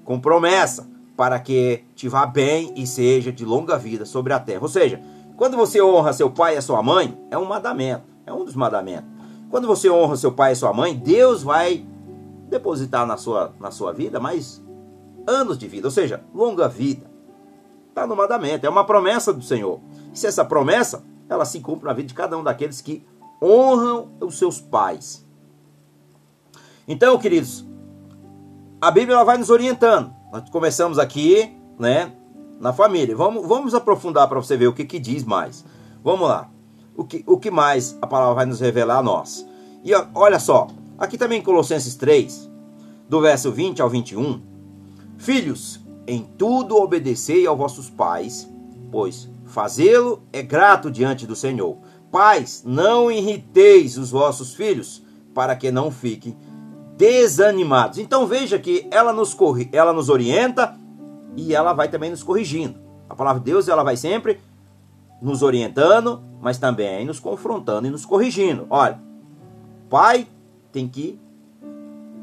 [0.05, 4.63] com promessa, para que te vá bem e seja de longa vida sobre a terra.
[4.63, 5.01] Ou seja,
[5.37, 8.55] quando você honra seu pai e a sua mãe, é um mandamento, é um dos
[8.55, 9.09] mandamentos.
[9.51, 11.87] Quando você honra seu pai e sua mãe, Deus vai
[12.49, 14.63] depositar na sua, na sua vida mais
[15.29, 17.11] anos de vida, ou seja, longa vida.
[17.91, 19.81] Está no mandamento, é uma promessa do Senhor.
[20.13, 23.05] E se essa promessa, ela se cumpre na vida de cada um daqueles que
[23.43, 25.27] honram os seus pais.
[26.87, 27.67] Então, queridos,
[28.81, 30.11] a Bíblia ela vai nos orientando.
[30.33, 32.13] Nós começamos aqui, né,
[32.59, 33.15] na família.
[33.15, 35.65] Vamos, vamos aprofundar para você ver o que, que diz mais.
[36.03, 36.49] Vamos lá.
[36.97, 39.47] O que, o que mais a palavra vai nos revelar a nós?
[39.85, 40.67] E olha só,
[40.99, 42.51] aqui também em Colossenses 3,
[43.09, 44.58] do verso 20 ao 21.
[45.19, 48.49] Filhos, em tudo obedecei aos vossos pais,
[48.91, 51.77] pois fazê-lo é grato diante do Senhor.
[52.11, 55.03] Pais, não irriteis os vossos filhos,
[55.35, 56.37] para que não fiquem
[56.97, 57.99] desanimados.
[57.99, 60.77] Então veja que ela nos, corri, ela nos orienta
[61.37, 62.79] e ela vai também nos corrigindo.
[63.09, 64.41] A palavra de Deus ela vai sempre
[65.23, 68.67] nos orientando, mas também nos confrontando e nos corrigindo.
[68.71, 69.01] Olha,
[69.89, 70.27] pai
[70.73, 71.21] tem que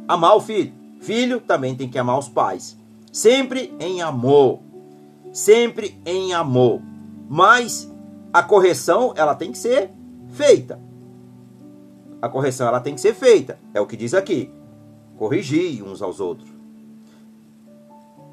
[0.08, 2.77] amar o filho, filho também tem que amar os pais.
[3.15, 4.60] Sempre em amor,
[5.32, 6.82] sempre em amor.
[7.30, 7.89] Mas
[8.34, 9.89] a correção ela tem que ser
[10.28, 10.82] feita.
[12.21, 14.51] A correção ela tem que ser feita, é o que diz aqui
[15.17, 16.49] corrigir uns aos outros.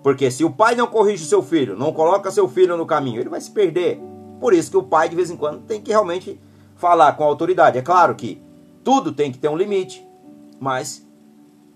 [0.03, 3.29] Porque se o pai não corrige seu filho, não coloca seu filho no caminho, ele
[3.29, 4.01] vai se perder.
[4.40, 6.40] Por isso que o pai, de vez em quando, tem que realmente
[6.75, 7.79] falar com autoridade.
[7.79, 8.42] É claro que
[8.83, 10.05] tudo tem que ter um limite,
[10.59, 11.02] mas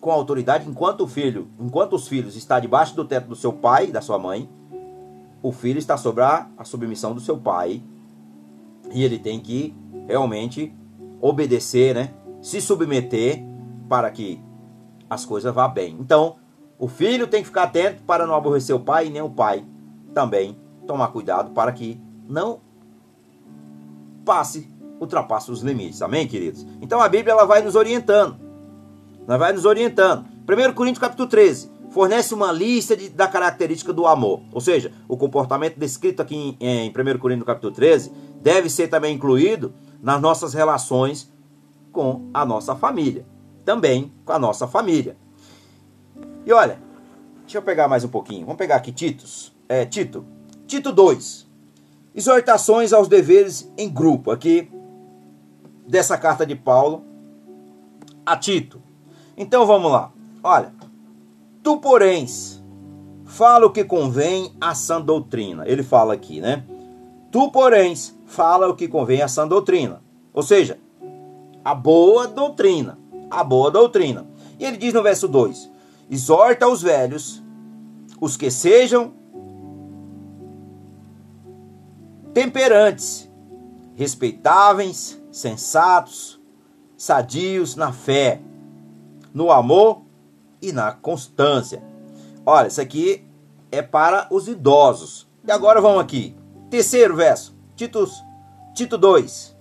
[0.06, 3.86] com autoridade, enquanto o filho, enquanto os filhos estão debaixo do teto do seu pai
[3.86, 4.48] e da sua mãe,
[5.42, 7.82] o filho está sob a, a submissão do seu pai
[8.92, 9.74] e ele tem que
[10.06, 10.72] realmente
[11.20, 12.14] obedecer, né?
[12.40, 13.42] Se submeter
[13.88, 14.40] para que
[15.10, 15.96] as coisas vão bem.
[15.98, 16.36] Então,
[16.78, 19.64] o filho tem que ficar atento para não aborrecer o pai e nem o pai
[20.14, 22.60] também tomar cuidado para que não
[24.24, 26.00] passe, ultrapasse os limites.
[26.00, 26.64] Amém, queridos?
[26.80, 28.45] Então a Bíblia ela vai nos orientando.
[29.26, 30.26] Ela vai nos orientando.
[30.48, 34.42] 1 Coríntios capítulo 13 fornece uma lista de, da característica do amor.
[34.52, 38.12] Ou seja, o comportamento descrito aqui em, em 1 Coríntios capítulo 13
[38.42, 41.32] deve ser também incluído nas nossas relações
[41.90, 43.24] com a nossa família
[43.66, 45.16] também com a nossa família.
[46.46, 46.78] E olha,
[47.42, 48.42] deixa eu pegar mais um pouquinho.
[48.46, 49.52] Vamos pegar aqui Titos.
[49.68, 50.24] É, Tito.
[50.68, 51.44] Tito 2.
[52.14, 54.30] Exortações aos deveres em grupo.
[54.30, 54.70] Aqui,
[55.86, 57.04] dessa carta de Paulo
[58.24, 58.80] a Tito.
[59.36, 60.12] Então vamos lá.
[60.42, 60.72] Olha.
[61.62, 62.26] Tu, porém,
[63.24, 65.64] fala o que convém à sã doutrina.
[65.66, 66.64] Ele fala aqui, né?
[67.30, 67.94] Tu, porém,
[68.24, 70.00] fala o que convém à sã doutrina.
[70.32, 70.78] Ou seja,
[71.64, 72.98] a boa doutrina
[73.30, 74.26] a boa doutrina.
[74.58, 75.70] E ele diz no verso 2:
[76.10, 77.42] Exorta os velhos,
[78.20, 79.12] os que sejam
[82.32, 83.30] temperantes,
[83.94, 86.40] respeitáveis, sensatos,
[86.96, 88.40] sadios na fé,
[89.36, 90.00] no amor
[90.62, 91.82] e na constância.
[92.46, 93.22] Olha, isso aqui
[93.70, 95.28] é para os idosos.
[95.46, 96.34] E agora vamos aqui.
[96.70, 98.08] Terceiro verso, Tito,
[98.74, 99.54] Tito 2,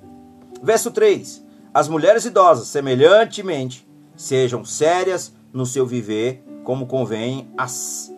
[0.63, 1.43] verso 3
[1.75, 3.85] as mulheres idosas, semelhantemente,
[4.15, 8.13] sejam sérias no seu viver, como convém as,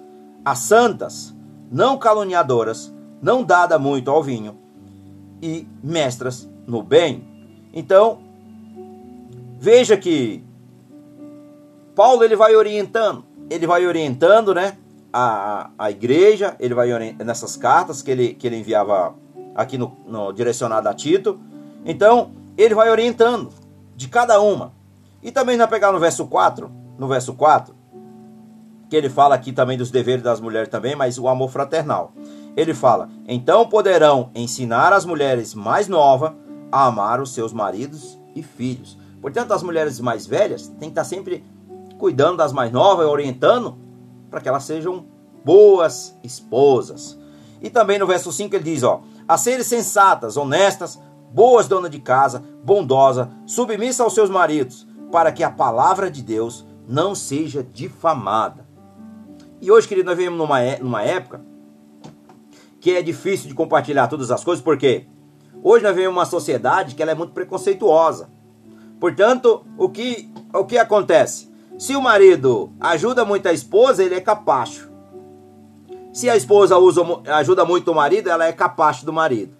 [0.45, 1.35] as santas,
[1.71, 4.59] não caluniadoras, não dada muito ao vinho,
[5.41, 7.27] e mestras no bem.
[7.73, 8.19] Então,
[9.59, 10.43] veja que
[11.97, 14.77] Paulo ele vai orientando, ele vai orientando, né,
[15.11, 16.89] a, a igreja, ele vai
[17.25, 19.15] nessas cartas que ele, que ele enviava
[19.55, 21.39] aqui no, no direcionado a Tito.
[21.83, 23.49] Então, ele vai orientando
[23.95, 24.73] de cada uma.
[25.23, 27.73] E também vai pegar no verso 4, no verso 4,
[28.87, 32.11] que ele fala aqui também dos deveres das mulheres também, mas o amor fraternal.
[32.55, 36.31] Ele fala: "Então poderão ensinar as mulheres mais novas
[36.71, 38.99] a amar os seus maridos e filhos".
[39.19, 41.43] Portanto, as mulheres mais velhas têm que estar sempre
[41.97, 43.77] cuidando das mais novas, orientando
[44.29, 45.05] para que elas sejam
[45.43, 47.17] boas esposas.
[47.61, 50.99] E também no verso 5 ele diz, ó, a serem sensatas, honestas,
[51.31, 56.65] boas donas de casa, bondosa, submissa aos seus maridos, para que a palavra de Deus
[56.87, 58.65] não seja difamada.
[59.59, 61.43] E hoje, querido, nós vivemos numa, é, numa época
[62.79, 65.07] que é difícil de compartilhar todas as coisas, porque
[65.63, 68.29] hoje nós vivemos uma sociedade que ela é muito preconceituosa.
[68.99, 71.46] Portanto, o que, o que acontece?
[71.77, 74.91] Se o marido ajuda muito a esposa, ele é capacho.
[76.11, 77.01] Se a esposa usa,
[77.35, 79.55] ajuda muito o marido, ela é capacho do marido.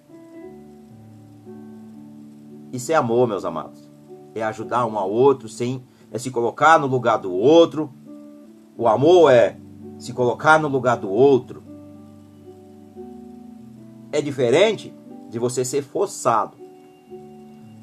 [2.74, 3.90] Isso é amor, meus amados.
[4.34, 7.94] É ajudar um ao outro sem é se colocar no lugar do outro.
[8.78, 9.58] O amor é
[10.00, 11.64] se colocar no lugar do outro.
[14.12, 14.94] É diferente
[15.30, 16.58] de você ser forçado.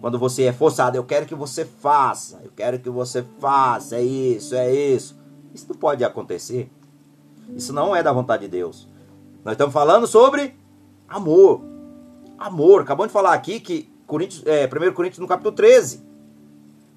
[0.05, 4.03] Quando você é forçado, eu quero que você faça, eu quero que você faça, é
[4.03, 5.19] isso, é isso.
[5.55, 6.71] Isso não pode acontecer.
[7.57, 8.87] Isso não é da vontade de Deus.
[9.43, 10.55] Nós estamos falando sobre
[11.09, 11.62] amor.
[12.38, 12.83] Amor.
[12.83, 16.05] Acabamos de falar aqui que Coríntios, é, 1 Coríntios no capítulo 13.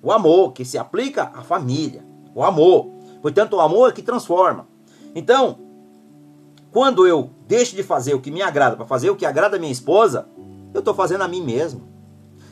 [0.04, 2.06] O amor que se aplica à família.
[2.36, 2.88] O amor.
[3.22, 4.68] Portanto, o amor é que transforma.
[5.16, 5.60] Então,
[6.74, 9.60] quando eu deixo de fazer o que me agrada para fazer o que agrada a
[9.62, 10.28] minha esposa,
[10.74, 11.96] eu estou fazendo a mim mesmo.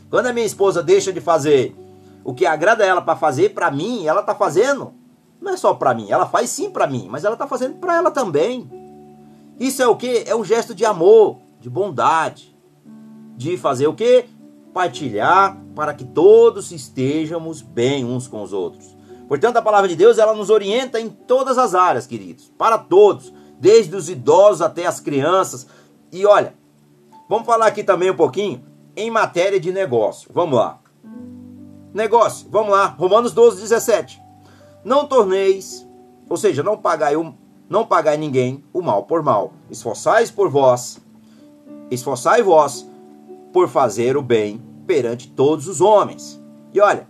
[0.09, 1.75] Quando a minha esposa deixa de fazer
[2.23, 4.93] o que agrada ela para fazer para mim, ela está fazendo
[5.45, 7.95] não é só para mim, ela faz sim para mim, mas ela está fazendo para
[7.95, 8.67] ela também.
[9.59, 10.23] Isso é o que?
[10.25, 12.55] É um gesto de amor, de bondade,
[13.37, 14.25] de fazer o que?
[14.73, 18.95] Partilhar para que todos estejamos bem uns com os outros.
[19.27, 23.31] Portanto, a palavra de Deus ela nos orienta em todas as áreas, queridos, para todos,
[23.59, 25.67] desde os idosos até as crianças.
[26.11, 26.55] E olha,
[27.29, 28.63] vamos falar aqui também um pouquinho
[28.95, 30.29] em matéria de negócio.
[30.33, 30.79] Vamos lá.
[31.93, 32.87] Negócio, vamos lá.
[32.87, 34.21] Romanos 12, 17.
[34.83, 35.87] Não torneis,
[36.29, 37.13] ou seja, não pagai,
[37.69, 39.53] não pagai ninguém o mal por mal.
[39.69, 40.99] Esforçais por vós,
[41.89, 42.87] esforçai vós
[43.51, 46.41] por fazer o bem perante todos os homens.
[46.73, 47.07] E olha,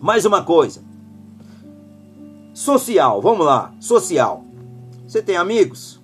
[0.00, 0.82] mais uma coisa.
[2.52, 4.44] Social, vamos lá, social.
[5.06, 6.00] Você tem amigos?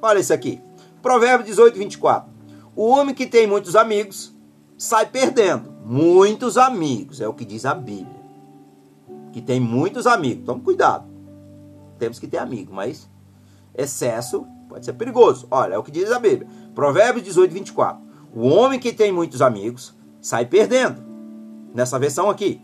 [0.00, 0.60] Olha isso aqui.
[1.02, 2.33] Provérbio 18, 24.
[2.76, 4.34] O homem que tem muitos amigos
[4.76, 5.72] sai perdendo.
[5.84, 8.22] Muitos amigos, é o que diz a Bíblia.
[9.32, 10.44] Que tem muitos amigos.
[10.44, 11.06] Tome cuidado.
[11.98, 13.10] Temos que ter amigos, mas
[13.76, 15.46] excesso pode ser perigoso.
[15.50, 16.48] Olha, é o que diz a Bíblia.
[16.74, 18.02] Provérbios 18, 24.
[18.34, 21.02] O homem que tem muitos amigos sai perdendo.
[21.74, 22.60] Nessa versão aqui.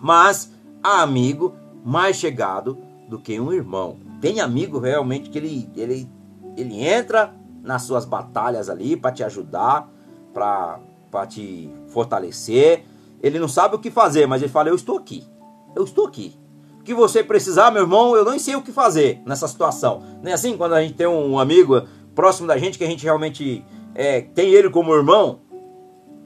[0.00, 3.98] Mas há amigo mais chegado do que um irmão.
[4.20, 6.08] Tem amigo realmente que ele, ele,
[6.56, 9.88] ele entra nas suas batalhas ali para te ajudar,
[10.32, 12.84] para te fortalecer.
[13.22, 15.26] Ele não sabe o que fazer, mas ele fala: Eu estou aqui.
[15.74, 16.38] Eu estou aqui.
[16.80, 20.02] O que você precisar, meu irmão, eu não sei o que fazer nessa situação.
[20.22, 21.82] Não é assim quando a gente tem um amigo
[22.14, 25.40] próximo da gente que a gente realmente é, tem ele como irmão?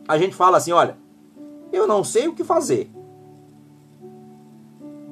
[0.06, 0.96] A gente fala assim: Olha,
[1.72, 2.90] eu não sei o que fazer.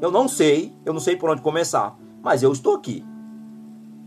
[0.01, 3.05] Eu não sei, eu não sei por onde começar, mas eu estou aqui.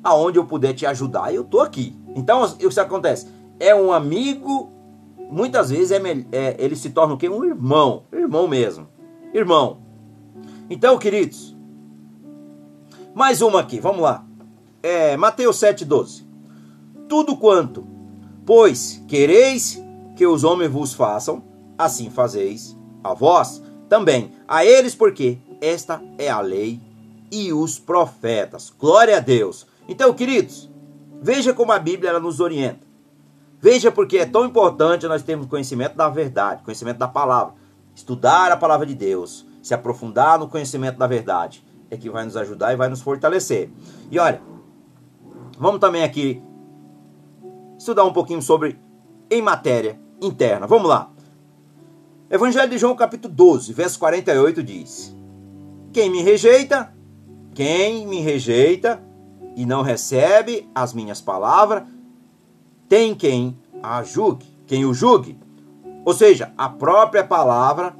[0.06, 2.00] Aonde eu puder te ajudar, eu estou aqui.
[2.16, 3.28] Então, o que acontece?
[3.60, 4.70] É um amigo,
[5.32, 6.00] muitas vezes é,
[6.32, 7.28] é, ele se torna o quê?
[7.28, 8.04] Um irmão.
[8.14, 8.88] Irmão mesmo.
[9.34, 9.80] Irmão.
[10.70, 11.58] Então, queridos,
[13.16, 14.24] mais uma aqui, vamos lá.
[14.84, 16.24] É, Mateus 7,12.
[17.10, 17.84] Tudo quanto,
[18.46, 19.82] pois quereis
[20.16, 21.44] que os homens vos façam,
[21.76, 24.34] assim fazeis a vós também.
[24.48, 26.80] A eles, porque esta é a lei
[27.32, 28.72] e os profetas.
[28.78, 29.66] Glória a Deus.
[29.88, 30.70] Então, queridos,
[31.22, 32.86] Veja como a Bíblia ela nos orienta.
[33.60, 37.56] Veja porque é tão importante nós termos conhecimento da verdade, conhecimento da palavra.
[37.96, 42.38] Estudar a palavra de Deus, se aprofundar no conhecimento da verdade, é que vai nos
[42.38, 43.72] ajudar e vai nos fortalecer.
[44.12, 44.40] E olha,
[45.58, 46.44] vamos também aqui
[47.76, 48.80] estudar um pouquinho sobre
[49.32, 50.68] em matéria interna.
[50.68, 51.10] Vamos lá.
[52.30, 55.16] Evangelho de João, capítulo 12, verso 48 diz:
[55.92, 56.94] Quem me rejeita,
[57.56, 59.02] quem me rejeita,
[59.56, 61.84] e não recebe as minhas palavras,
[62.90, 65.40] tem quem a julgue, quem o julgue.
[66.04, 67.96] Ou seja, a própria palavra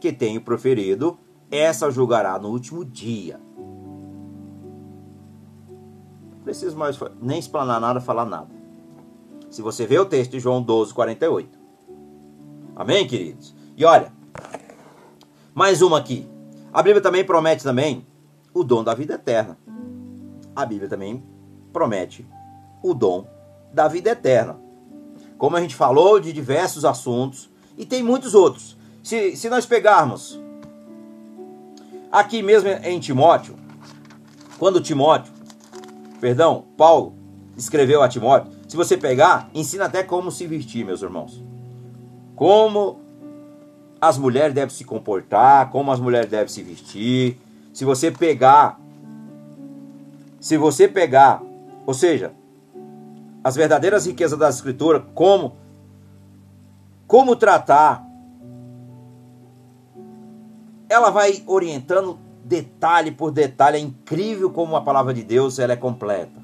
[0.00, 1.18] que tenho proferido,
[1.50, 3.40] essa julgará no último dia.
[6.30, 8.54] Não preciso mais nem explanar nada, falar nada.
[9.50, 11.58] Se você vê o texto de João 12, 48.
[12.74, 13.54] Amém, queridos?
[13.76, 14.12] E olha,
[15.54, 16.28] mais uma aqui.
[16.72, 18.06] A Bíblia também promete também
[18.52, 19.56] o dom da vida eterna.
[20.56, 21.22] A Bíblia também
[21.70, 22.26] promete
[22.82, 23.26] o dom
[23.72, 24.58] da vida eterna.
[25.36, 28.76] Como a gente falou de diversos assuntos e tem muitos outros.
[29.02, 30.40] Se, se nós pegarmos
[32.10, 33.54] aqui mesmo em Timóteo,
[34.58, 35.32] quando Timóteo,
[36.18, 37.14] perdão, Paulo
[37.54, 41.44] escreveu a Timóteo, se você pegar, ensina até como se vestir, meus irmãos.
[42.34, 43.00] Como
[44.00, 47.38] as mulheres devem se comportar, como as mulheres devem se vestir.
[47.72, 48.80] Se você pegar,
[50.40, 51.42] se você pegar,
[51.86, 52.32] ou seja,
[53.42, 55.56] as verdadeiras riquezas da escritura, como
[57.06, 58.04] como tratar,
[60.88, 63.76] ela vai orientando detalhe por detalhe.
[63.76, 66.40] É incrível como a palavra de Deus ela é completa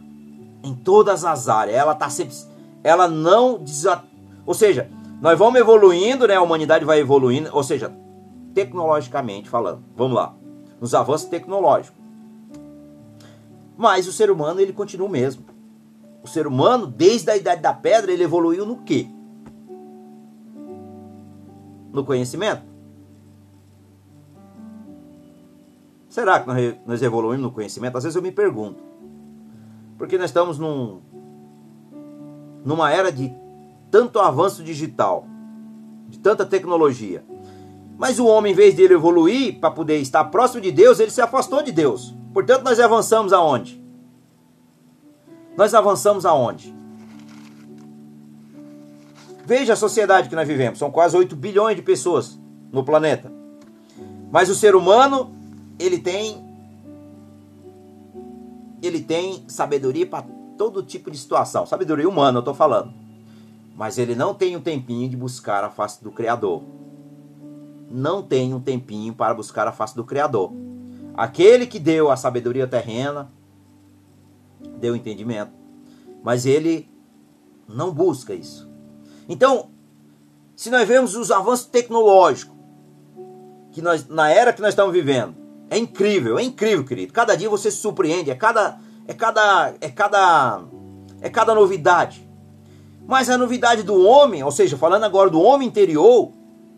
[0.62, 1.76] em todas as áreas.
[1.76, 2.34] Ela tá sempre,
[2.84, 4.04] ela não desat...
[4.46, 4.88] ou seja,
[5.20, 6.36] nós vamos evoluindo, né?
[6.36, 7.92] A humanidade vai evoluindo, ou seja,
[8.54, 9.82] tecnologicamente falando.
[9.96, 10.34] Vamos lá,
[10.80, 12.01] nos avanços tecnológicos.
[13.82, 15.44] Mas o ser humano ele continua o mesmo.
[16.22, 19.08] O ser humano, desde a idade da pedra, ele evoluiu no quê?
[21.92, 22.62] No conhecimento.
[26.08, 27.98] Será que nós evoluímos no conhecimento?
[27.98, 28.80] Às vezes eu me pergunto.
[29.98, 31.00] Porque nós estamos num,
[32.64, 33.34] numa era de
[33.90, 35.26] tanto avanço digital,
[36.08, 37.24] de tanta tecnologia.
[37.98, 41.10] Mas o homem, em vez de ele evoluir para poder estar próximo de Deus, ele
[41.10, 42.21] se afastou de Deus.
[42.32, 43.82] Portanto, nós avançamos aonde?
[45.56, 46.74] Nós avançamos aonde?
[49.44, 50.78] Veja a sociedade que nós vivemos.
[50.78, 52.38] São quase 8 bilhões de pessoas
[52.72, 53.30] no planeta.
[54.30, 55.34] Mas o ser humano,
[55.78, 56.50] ele tem
[58.82, 60.24] ele tem sabedoria para
[60.58, 61.64] todo tipo de situação.
[61.66, 62.92] Sabedoria humana, eu estou falando.
[63.76, 66.62] Mas ele não tem um tempinho de buscar a face do Criador.
[67.90, 70.52] Não tem um tempinho para buscar a face do Criador.
[71.14, 73.30] Aquele que deu a sabedoria terrena,
[74.78, 75.52] deu entendimento.
[76.22, 76.88] Mas ele
[77.68, 78.70] não busca isso.
[79.28, 79.70] Então,
[80.56, 82.52] se nós vemos os avanços tecnológicos
[83.72, 85.34] que nós na era que nós estamos vivendo,
[85.70, 87.12] é incrível, é incrível, querido.
[87.12, 90.62] Cada dia você se surpreende, é cada é cada é cada
[91.20, 92.28] é cada novidade.
[93.06, 96.32] Mas a novidade do homem, ou seja, falando agora do homem interior,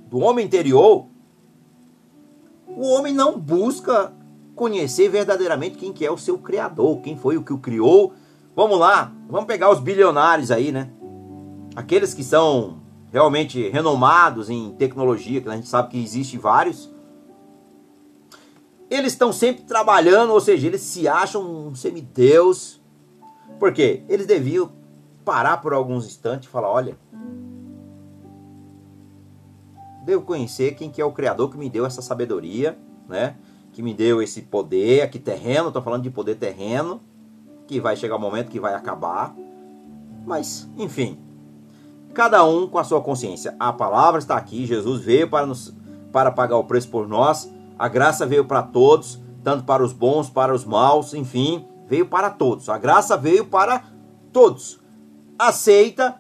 [0.09, 1.07] do homem interior,
[2.66, 4.12] o homem não busca
[4.55, 8.13] conhecer verdadeiramente quem que é o seu criador, quem foi o que o criou.
[8.55, 10.91] Vamos lá, vamos pegar os bilionários aí, né?
[11.75, 12.83] Aqueles que são
[13.13, 16.93] realmente renomados em tecnologia, que a gente sabe que existe vários.
[18.91, 22.81] Eles estão sempre trabalhando, ou seja, eles se acham um semideus.
[23.59, 24.05] Por quê?
[24.09, 24.71] Eles deviam
[25.25, 26.99] parar por alguns instantes e falar, olha,
[30.05, 32.79] devo conhecer quem que é o criador que me deu essa sabedoria,
[33.09, 33.37] né?
[33.75, 37.01] Que me deu esse poder aqui terreno, estou falando de poder terreno,
[37.66, 39.35] que vai chegar um momento que vai acabar.
[40.25, 41.18] Mas, enfim,
[42.14, 43.57] cada um com a sua consciência.
[43.59, 45.75] A palavra está aqui, Jesus veio para nos
[46.12, 47.53] para pagar o preço por nós.
[47.77, 52.31] A graça veio para todos, tanto para os bons, para os maus, enfim, veio para
[52.31, 52.68] todos.
[52.68, 53.83] A graça veio para
[54.33, 54.79] todos.
[55.37, 56.14] Aceita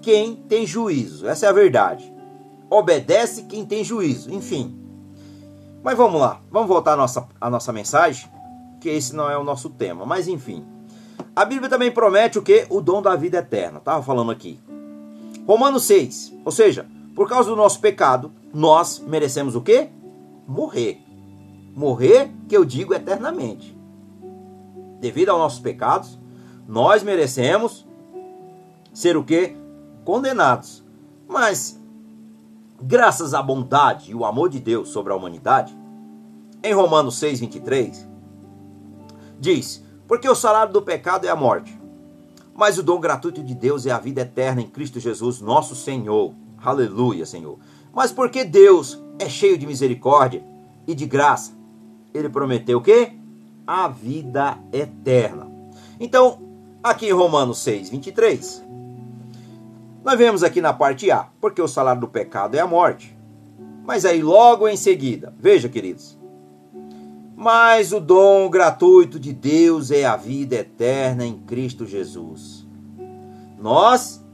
[0.00, 1.28] quem tem juízo.
[1.28, 2.10] Essa é a verdade.
[2.70, 4.32] Obedece quem tem juízo.
[4.32, 4.79] Enfim,
[5.82, 8.30] mas vamos lá, vamos voltar à nossa, à nossa mensagem,
[8.80, 10.64] que esse não é o nosso tema, mas enfim.
[11.34, 12.66] A Bíblia também promete o que?
[12.68, 13.78] O dom da vida eterna.
[13.78, 14.60] Estava falando aqui.
[15.46, 16.34] Romanos 6.
[16.44, 19.88] Ou seja, por causa do nosso pecado, nós merecemos o que?
[20.46, 21.00] Morrer.
[21.74, 23.76] Morrer, que eu digo eternamente.
[25.00, 26.18] Devido aos nossos pecados,
[26.68, 27.86] nós merecemos
[28.92, 29.56] ser o que?
[30.04, 30.84] Condenados.
[31.26, 31.79] Mas
[32.82, 35.76] graças à bondade e o amor de Deus sobre a humanidade,
[36.62, 38.06] em Romanos 6:23
[39.38, 41.78] diz: "Porque o salário do pecado é a morte,
[42.54, 46.34] mas o dom gratuito de Deus é a vida eterna em Cristo Jesus, nosso Senhor."
[46.62, 47.58] Aleluia, Senhor.
[47.92, 50.44] Mas porque Deus é cheio de misericórdia
[50.86, 51.52] e de graça,
[52.12, 53.12] ele prometeu o quê?
[53.66, 55.50] A vida eterna.
[55.98, 56.38] Então,
[56.82, 58.62] aqui em Romanos 6:23,
[60.02, 63.16] nós vemos aqui na parte A, porque o salário do pecado é a morte.
[63.84, 66.18] Mas aí logo em seguida, veja, queridos.
[67.36, 72.66] Mas o dom gratuito de Deus é a vida eterna em Cristo Jesus.
[73.58, 74.24] Nós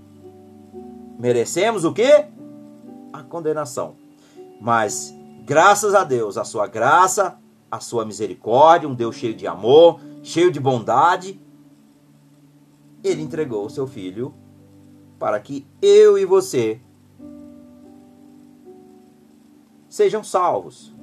[1.18, 2.26] merecemos o quê?
[3.12, 3.96] A condenação.
[4.60, 5.14] Mas
[5.44, 7.38] graças a Deus, a sua graça,
[7.70, 11.40] a sua misericórdia, um Deus cheio de amor, cheio de bondade,
[13.02, 14.34] ele entregou o seu filho
[15.18, 16.80] para que eu e você
[19.88, 20.94] sejam salvos.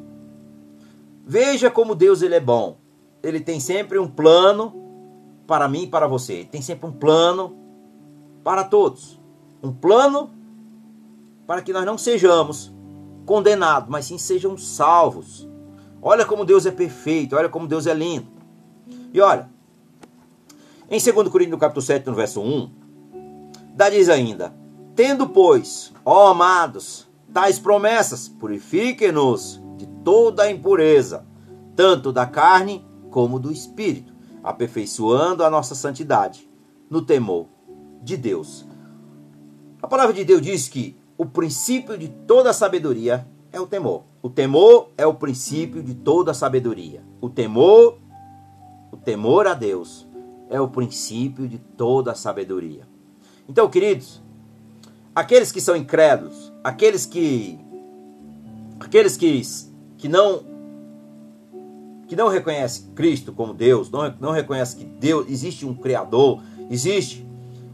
[1.26, 2.78] Veja como Deus ele é bom.
[3.22, 4.74] Ele tem sempre um plano
[5.48, 6.34] para mim e para você.
[6.34, 7.58] Ele tem sempre um plano
[8.44, 9.20] para todos.
[9.64, 10.32] Um plano
[11.48, 12.74] para que nós não sejamos
[13.26, 15.48] condenados, mas sim sejam salvos.
[16.02, 18.28] Olha como Deus é perfeito, olha como Deus é lindo.
[19.14, 19.50] E olha,
[20.90, 22.70] em 2 Coríntios, capítulo 7, no verso 1,
[23.74, 24.54] dá diz ainda:
[24.96, 31.26] Tendo, pois, ó amados, tais promessas, purifiquem-nos de toda a impureza,
[31.76, 34.14] tanto da carne como do espírito,
[34.44, 36.50] aperfeiçoando a nossa santidade
[36.90, 37.48] no temor
[38.02, 38.66] de Deus.
[39.82, 44.04] A palavra de Deus diz que o princípio de toda sabedoria é o temor.
[44.22, 47.04] O temor é o princípio de toda sabedoria.
[47.22, 47.98] O temor,
[48.92, 50.08] o temor a Deus
[50.50, 52.93] é o princípio de toda sabedoria.
[53.48, 54.22] Então, queridos,
[55.14, 57.60] aqueles que são incrédulos, aqueles que
[58.80, 59.42] aqueles que,
[59.98, 60.44] que não
[62.08, 67.26] que não reconhecem Cristo como Deus, não, não reconhecem que Deus existe um criador, existe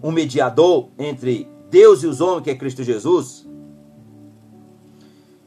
[0.02, 3.48] um mediador entre Deus e os homens, que é Cristo Jesus,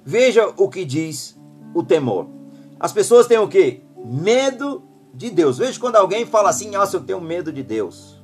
[0.05, 1.39] veja o que diz
[1.75, 2.29] o temor.
[2.79, 3.81] As pessoas têm o que?
[4.05, 4.83] Medo
[5.15, 5.59] de Deus.
[5.59, 8.22] Veja quando alguém fala assim, nossa, eu tenho medo de Deus.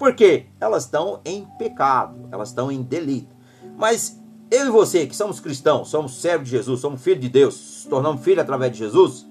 [0.00, 0.46] Por quê?
[0.58, 3.36] Elas estão em pecado, elas estão em delito.
[3.76, 4.18] Mas
[4.50, 8.22] eu e você, que somos cristãos, somos servos de Jesus, somos filhos de Deus, tornamos
[8.22, 9.26] filhos através de Jesus,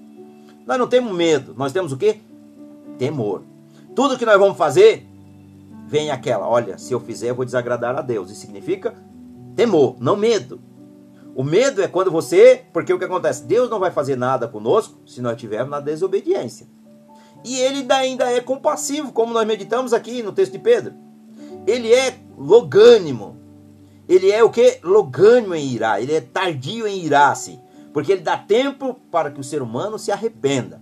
[0.64, 2.20] nós não temos medo, nós temos o quê?
[2.96, 3.42] Temor.
[3.96, 5.04] Tudo que nós vamos fazer,
[5.88, 8.30] vem aquela, olha, se eu fizer, eu vou desagradar a Deus.
[8.30, 8.94] Isso significa
[9.56, 10.60] temor, não medo.
[11.34, 13.44] O medo é quando você, porque o que acontece?
[13.44, 16.68] Deus não vai fazer nada conosco se nós estivermos na desobediência.
[17.44, 20.94] E ele ainda é compassivo, como nós meditamos aqui no texto de Pedro.
[21.66, 23.36] Ele é logânimo.
[24.08, 24.78] Ele é o que?
[24.82, 26.00] Logânimo em irá.
[26.00, 27.58] Ele é tardio em irar-se.
[27.92, 30.80] Porque ele dá tempo para que o ser humano se arrependa.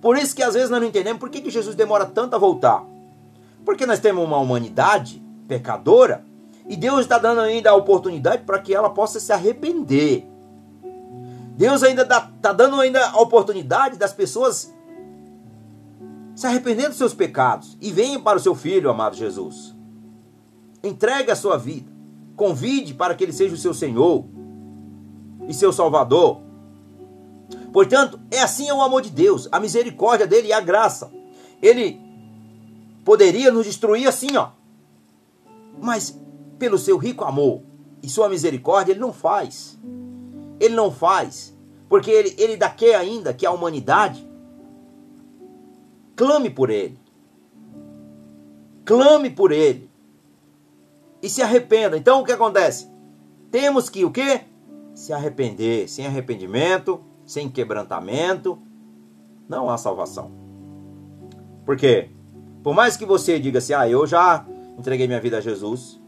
[0.00, 2.38] Por isso que às vezes nós não entendemos por que, que Jesus demora tanto a
[2.38, 2.84] voltar.
[3.64, 6.24] Porque nós temos uma humanidade pecadora
[6.68, 10.26] e Deus está dando ainda a oportunidade para que ela possa se arrepender.
[11.56, 14.72] Deus ainda está dando ainda a oportunidade das pessoas
[16.42, 19.72] se arrepender dos seus pecados e venham para o seu filho, amado Jesus.
[20.82, 21.88] Entregue a sua vida.
[22.34, 24.24] Convide para que ele seja o seu Senhor
[25.48, 26.40] e seu Salvador.
[27.72, 31.12] Portanto, é assim é o amor de Deus, a misericórdia dele e a graça.
[31.62, 32.00] Ele
[33.04, 34.48] poderia nos destruir assim, ó.
[35.80, 36.18] Mas
[36.58, 37.62] pelo seu rico amor
[38.02, 39.78] e sua misericórdia, ele não faz.
[40.58, 41.56] Ele não faz.
[41.88, 44.31] Porque ele, ele dá quer ainda que a humanidade
[46.16, 46.98] clame por ele.
[48.84, 49.90] Clame por ele.
[51.22, 51.96] E se arrependa.
[51.96, 52.90] Então o que acontece?
[53.50, 54.42] Temos que o quê?
[54.94, 55.88] Se arrepender.
[55.88, 58.58] Sem arrependimento, sem quebrantamento,
[59.48, 60.32] não há salvação.
[61.64, 62.10] Por quê?
[62.62, 64.46] Por mais que você diga assim, ah, eu já
[64.78, 66.00] entreguei minha vida a Jesus,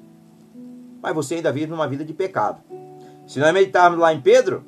[1.03, 2.63] mas você ainda vive numa vida de pecado.
[3.27, 4.65] Se nós meditarmos lá em Pedro,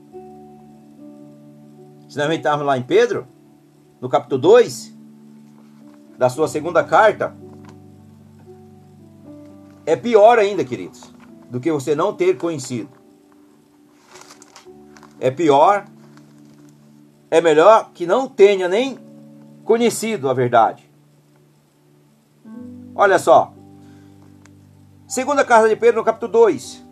[2.09, 3.27] se nós meditarmos lá em Pedro,
[4.01, 4.96] no capítulo 2,
[6.17, 7.35] da sua segunda carta,
[9.85, 11.15] é pior ainda, queridos,
[11.51, 12.89] do que você não ter conhecido.
[15.21, 15.87] É pior,
[17.31, 18.99] é melhor que não tenha nem
[19.65, 20.91] conhecido a verdade.
[22.95, 23.53] Olha só.
[25.07, 26.85] Segunda carta de Pedro, no capítulo 2.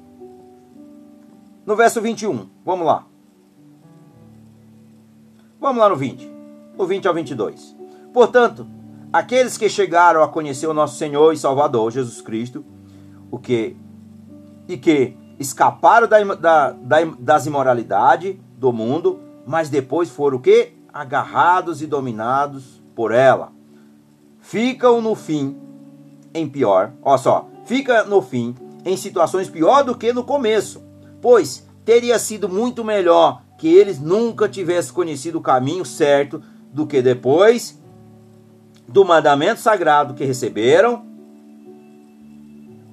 [1.66, 2.49] No verso 21.
[2.64, 3.07] Vamos lá.
[5.59, 6.31] Vamos lá no 20.
[6.77, 7.77] No 20 ao 22.
[8.12, 8.66] Portanto,
[9.15, 12.65] aqueles que chegaram a conhecer o nosso Senhor e Salvador, Jesus Cristo,
[13.31, 13.77] o que
[14.67, 20.73] e que escaparam da, da, da, das imoralidades do mundo, mas depois foram o que?
[20.93, 23.53] Agarrados e dominados por ela.
[24.41, 25.57] Ficam no fim
[26.35, 28.53] em pior, ó só, fica no fim
[28.85, 30.83] em situações pior do que no começo,
[31.23, 36.43] pois teria sido muito melhor que eles nunca tivessem conhecido o caminho certo
[36.73, 37.79] do que depois
[38.87, 41.05] do mandamento sagrado que receberam,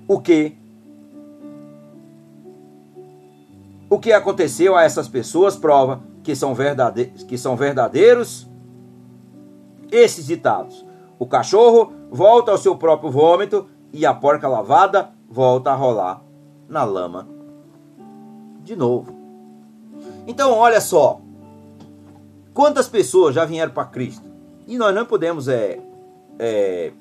[0.07, 0.57] o que
[3.89, 8.49] o que aconteceu a essas pessoas prova que são, verdade que são verdadeiros
[9.91, 10.85] esses ditados.
[11.19, 16.23] O cachorro volta ao seu próprio vômito e a porca lavada volta a rolar
[16.69, 17.27] na lama
[18.63, 19.13] de novo.
[20.25, 21.19] Então, olha só.
[22.53, 24.29] Quantas pessoas já vieram para Cristo?
[24.67, 25.79] E nós não podemos é,
[26.39, 26.91] é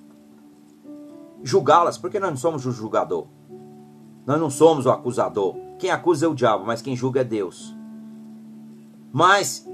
[1.43, 3.27] julgá-las, porque nós não somos o julgador.
[4.27, 5.57] Nós não somos o acusador.
[5.79, 7.75] Quem acusa é o diabo, mas quem julga é Deus.
[9.13, 9.69] Mas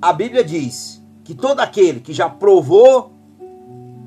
[0.00, 3.12] a Bíblia diz que todo aquele que já provou,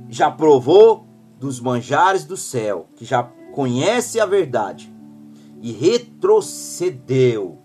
[0.10, 1.06] já provou
[1.40, 4.94] dos manjares do céu, que já conhece a verdade
[5.62, 7.58] e retrocedeu.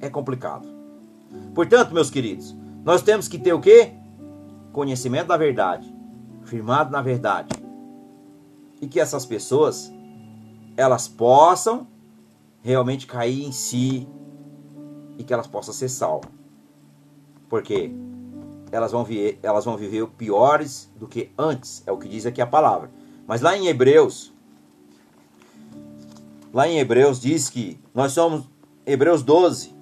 [0.00, 0.77] É complicado.
[1.54, 3.92] Portanto, meus queridos, nós temos que ter o quê?
[4.72, 5.92] Conhecimento da verdade,
[6.44, 7.54] firmado na verdade.
[8.80, 9.92] E que essas pessoas
[10.76, 11.86] elas possam
[12.62, 14.06] realmente cair em si
[15.18, 16.30] e que elas possam ser salvas.
[17.48, 17.90] Porque
[18.70, 22.40] elas vão, viver, elas vão viver piores do que antes, é o que diz aqui
[22.40, 22.90] a palavra.
[23.26, 24.32] Mas lá em Hebreus,
[26.52, 28.44] lá em Hebreus diz que nós somos,
[28.86, 29.77] Hebreus 12.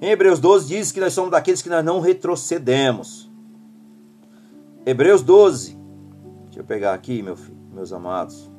[0.00, 3.30] Hebreus 12 diz que nós somos daqueles que nós não retrocedemos.
[4.86, 5.78] Hebreus 12.
[6.46, 8.50] Deixa eu pegar aqui, meu filho, meus amados.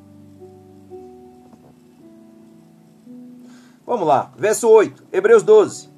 [3.86, 5.90] Vamos lá, verso 8, Hebreus 12.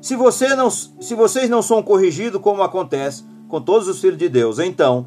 [0.00, 4.28] Se, você não, se vocês não são corrigidos, como acontece com todos os filhos de
[4.28, 5.06] Deus, então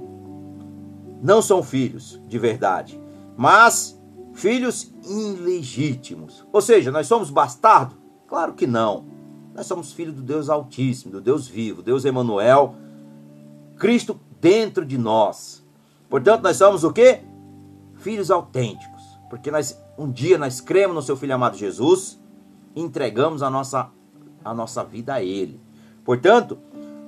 [1.22, 3.00] não são filhos de verdade,
[3.38, 4.00] mas
[4.34, 6.46] filhos ilegítimos.
[6.52, 7.98] Ou seja, nós somos bastardos?
[8.28, 9.06] Claro que não.
[9.54, 12.76] Nós somos filhos do Deus Altíssimo, do Deus vivo, Deus Emanuel,
[13.78, 15.64] Cristo dentro de nós.
[16.10, 17.22] Portanto, nós somos o quê?
[17.96, 22.20] Filhos autênticos, porque nós um dia nós cremos no seu filho amado Jesus,
[22.76, 23.90] e entregamos a nossa
[24.44, 25.60] a nossa vida a ele.
[26.04, 26.58] Portanto,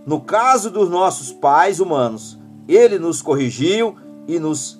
[0.05, 3.95] no caso dos nossos pais humanos, ele nos corrigiu
[4.27, 4.76] e nos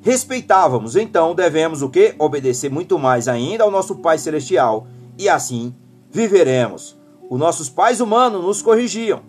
[0.00, 0.96] respeitávamos.
[0.96, 2.14] Então, devemos o que?
[2.18, 4.86] Obedecer muito mais ainda ao nosso Pai celestial
[5.18, 5.74] e assim
[6.10, 6.98] viveremos.
[7.28, 9.22] Os nossos pais humanos nos corrigiam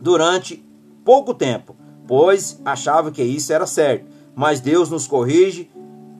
[0.00, 0.64] durante
[1.04, 1.76] pouco tempo,
[2.06, 4.06] pois achavam que isso era certo.
[4.34, 5.70] Mas Deus nos corrige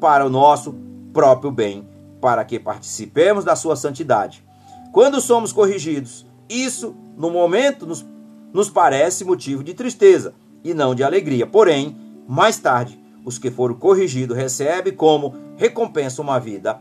[0.00, 0.74] para o nosso
[1.12, 1.88] próprio bem,
[2.20, 4.44] para que participemos da sua santidade.
[4.92, 8.06] Quando somos corrigidos, isso no momento nos,
[8.52, 11.46] nos parece motivo de tristeza e não de alegria.
[11.46, 11.96] Porém,
[12.28, 16.80] mais tarde, os que foram corrigidos recebem como recompensa uma vida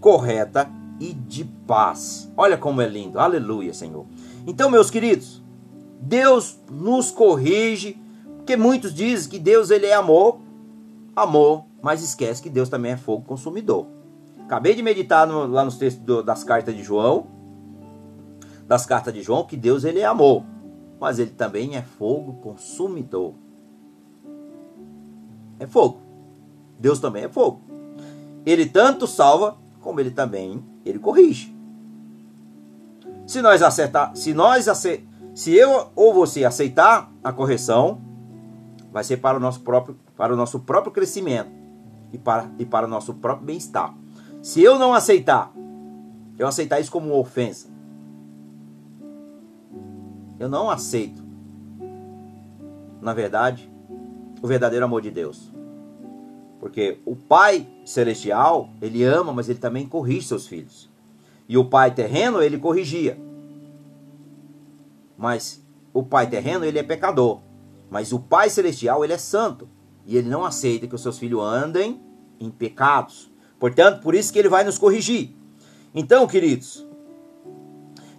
[0.00, 0.70] correta
[1.00, 2.30] e de paz.
[2.36, 3.18] Olha como é lindo.
[3.18, 4.06] Aleluia, Senhor.
[4.46, 5.42] Então, meus queridos,
[6.00, 7.98] Deus nos corrige,
[8.36, 10.38] porque muitos dizem que Deus ele é amor,
[11.16, 13.86] amor, mas esquece que Deus também é fogo consumidor.
[14.44, 17.26] Acabei de meditar no, lá nos textos do, das cartas de João,
[18.68, 20.44] das cartas de João, que Deus ele é amor,
[21.00, 23.34] mas ele também é fogo consumidor.
[25.58, 26.00] É fogo.
[26.78, 27.60] Deus também é fogo.
[28.44, 31.54] Ele tanto salva como ele também ele corrige.
[33.26, 34.66] Se nós acertar, se nós
[35.34, 38.00] se eu ou você aceitar a correção,
[38.92, 41.50] vai ser para o nosso próprio para o nosso próprio crescimento
[42.12, 43.94] e para, e para o nosso próprio bem-estar.
[44.42, 45.52] Se eu não aceitar,
[46.38, 47.68] eu aceitar isso como uma ofensa,
[50.38, 51.22] eu não aceito,
[53.00, 53.70] na verdade,
[54.42, 55.52] o verdadeiro amor de Deus.
[56.60, 60.90] Porque o Pai celestial, ele ama, mas ele também corrige seus filhos.
[61.48, 63.18] E o Pai terreno, ele corrigia.
[65.16, 65.62] Mas
[65.92, 67.40] o Pai terreno, ele é pecador.
[67.90, 69.68] Mas o Pai celestial, ele é santo.
[70.06, 72.00] E ele não aceita que os seus filhos andem
[72.40, 73.30] em pecados.
[73.58, 75.34] Portanto, por isso que ele vai nos corrigir.
[75.94, 76.86] Então, queridos,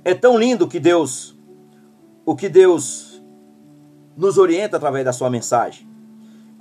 [0.03, 1.35] é tão lindo que Deus,
[2.25, 3.21] o que Deus
[4.15, 5.94] nos orienta através da sua mensagem.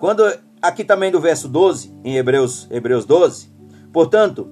[0.05, 0.23] Quando
[0.61, 3.51] aqui também do verso 12, em Hebreus, Hebreus 12,
[3.91, 4.51] portanto,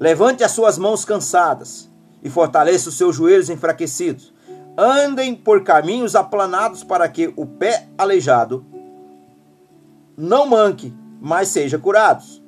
[0.00, 1.92] levante as suas mãos cansadas
[2.22, 4.32] e fortaleça os seus joelhos enfraquecidos.
[4.74, 8.64] Andem por caminhos aplanados para que o pé aleijado
[10.16, 12.42] não manque mas seja curados.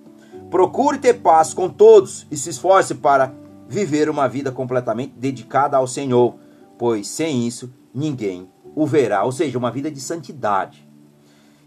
[0.51, 3.31] Procure ter paz com todos e se esforce para
[3.69, 6.35] viver uma vida completamente dedicada ao Senhor,
[6.79, 10.89] pois sem isso ninguém o verá, ou seja, uma vida de santidade.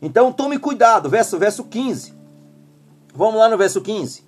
[0.04, 2.14] Então tome cuidado, verso verso 15.
[3.16, 4.26] Vamos lá no verso 15.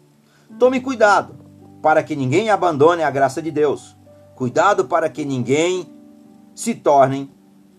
[0.58, 1.36] Tome cuidado
[1.82, 3.94] para que ninguém abandone a graça de Deus.
[4.36, 5.86] Cuidado para que ninguém
[6.56, 7.30] se torne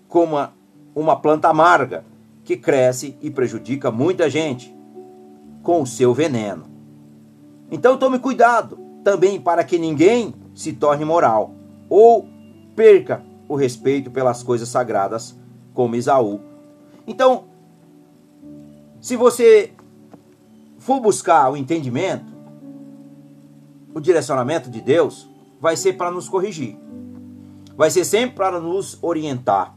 [0.09, 0.53] como uma,
[0.94, 2.05] uma planta amarga
[2.44, 4.76] que cresce e prejudica muita gente
[5.62, 6.66] com o seu veneno.
[7.70, 11.55] Então tome cuidado também para que ninguém se torne moral
[11.88, 12.28] ou
[12.74, 15.34] perca o respeito pelas coisas sagradas,
[15.72, 16.40] como Isaú.
[17.07, 17.55] Então,
[19.07, 19.70] se você
[20.80, 22.24] for buscar o entendimento,
[23.94, 25.30] o direcionamento de Deus,
[25.61, 26.76] vai ser para nos corrigir.
[27.76, 29.76] Vai ser sempre para nos orientar.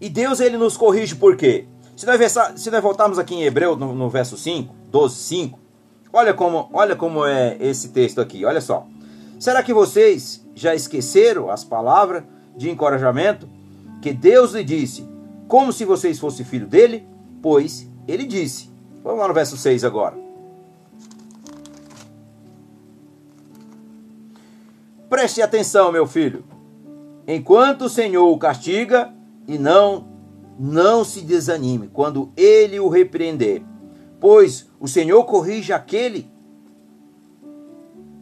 [0.00, 1.66] E Deus ele nos corrige por quê?
[1.96, 2.20] Se nós,
[2.54, 5.58] se nós voltarmos aqui em Hebreu, no, no verso 5, 12, 5,
[6.12, 8.86] olha como, olha como é esse texto aqui, olha só.
[9.40, 12.22] Será que vocês já esqueceram as palavras
[12.56, 13.48] de encorajamento
[14.00, 15.04] que Deus lhe disse,
[15.48, 17.04] como se vocês fossem filho dele?
[17.42, 18.70] Pois ele disse.
[19.02, 20.16] Vamos lá no verso 6 agora.
[25.08, 26.44] Preste atenção, meu filho.
[27.26, 29.12] Enquanto o Senhor o castiga,
[29.46, 30.12] e não
[30.58, 33.62] não se desanime quando ele o repreender,
[34.20, 36.30] pois o Senhor corrige aquele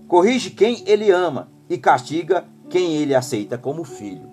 [0.08, 4.30] corrige quem ele ama e castiga quem ele aceita como filho.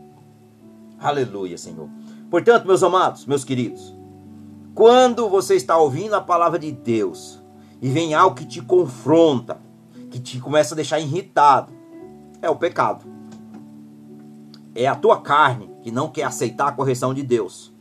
[0.98, 1.90] Aleluia, Senhor.
[2.30, 3.96] Portanto, meus amados, meus queridos,
[4.80, 7.38] quando você está ouvindo a palavra de Deus
[7.82, 9.58] e vem algo que te confronta,
[10.10, 11.70] que te começa a deixar irritado,
[12.42, 13.04] é o pecado.
[14.74, 17.74] É a tua carne que não quer aceitar a correção de Deus.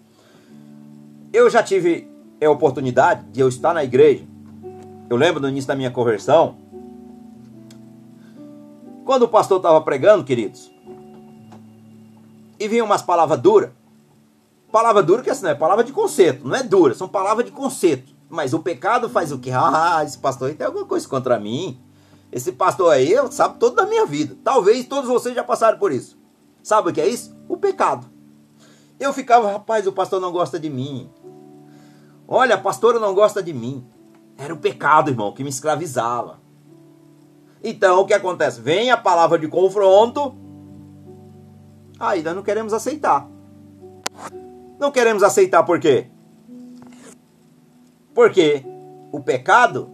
[1.32, 2.10] Eu já tive
[2.44, 4.24] a oportunidade de eu estar na igreja.
[5.08, 6.56] Eu lembro no início da minha conversão,
[9.04, 10.68] quando o pastor estava pregando, queridos,
[12.58, 13.77] e vinha umas palavras duras.
[14.70, 17.52] Palavra dura que assim, não é palavra de conceito, não é dura, são palavras de
[17.52, 18.14] conceito.
[18.28, 19.50] Mas o pecado faz o quê?
[19.50, 21.80] Ah, esse pastor aí tem alguma coisa contra mim.
[22.30, 24.36] Esse pastor aí sabe todo da minha vida.
[24.44, 26.18] Talvez todos vocês já passaram por isso.
[26.62, 27.34] Sabe o que é isso?
[27.48, 28.06] O pecado.
[29.00, 31.08] Eu ficava, rapaz, o pastor não gosta de mim.
[32.26, 33.86] Olha, a pastora não gosta de mim.
[34.36, 36.38] Era o pecado, irmão, que me escravizava.
[37.64, 38.60] Então, o que acontece?
[38.60, 40.36] Vem a palavra de confronto,
[41.98, 43.28] nós não queremos aceitar.
[44.78, 46.06] Não queremos aceitar por quê?
[48.14, 48.64] Porque
[49.10, 49.90] o pecado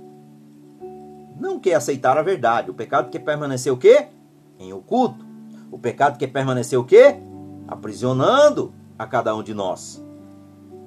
[1.39, 2.70] não quer aceitar a verdade.
[2.70, 4.09] O pecado quer permanecer o quê?
[4.59, 5.24] Em oculto.
[5.70, 7.16] O pecado quer permanecer o quê?
[7.66, 10.05] Aprisionando a cada um de nós.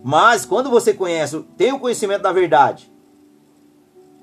[0.04, 2.92] Mas quando você conhece, tem o conhecimento da verdade,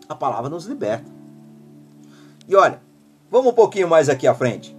[0.09, 1.11] a palavra nos liberta.
[2.49, 2.81] E olha,
[3.31, 4.74] vamos um pouquinho mais aqui à frente.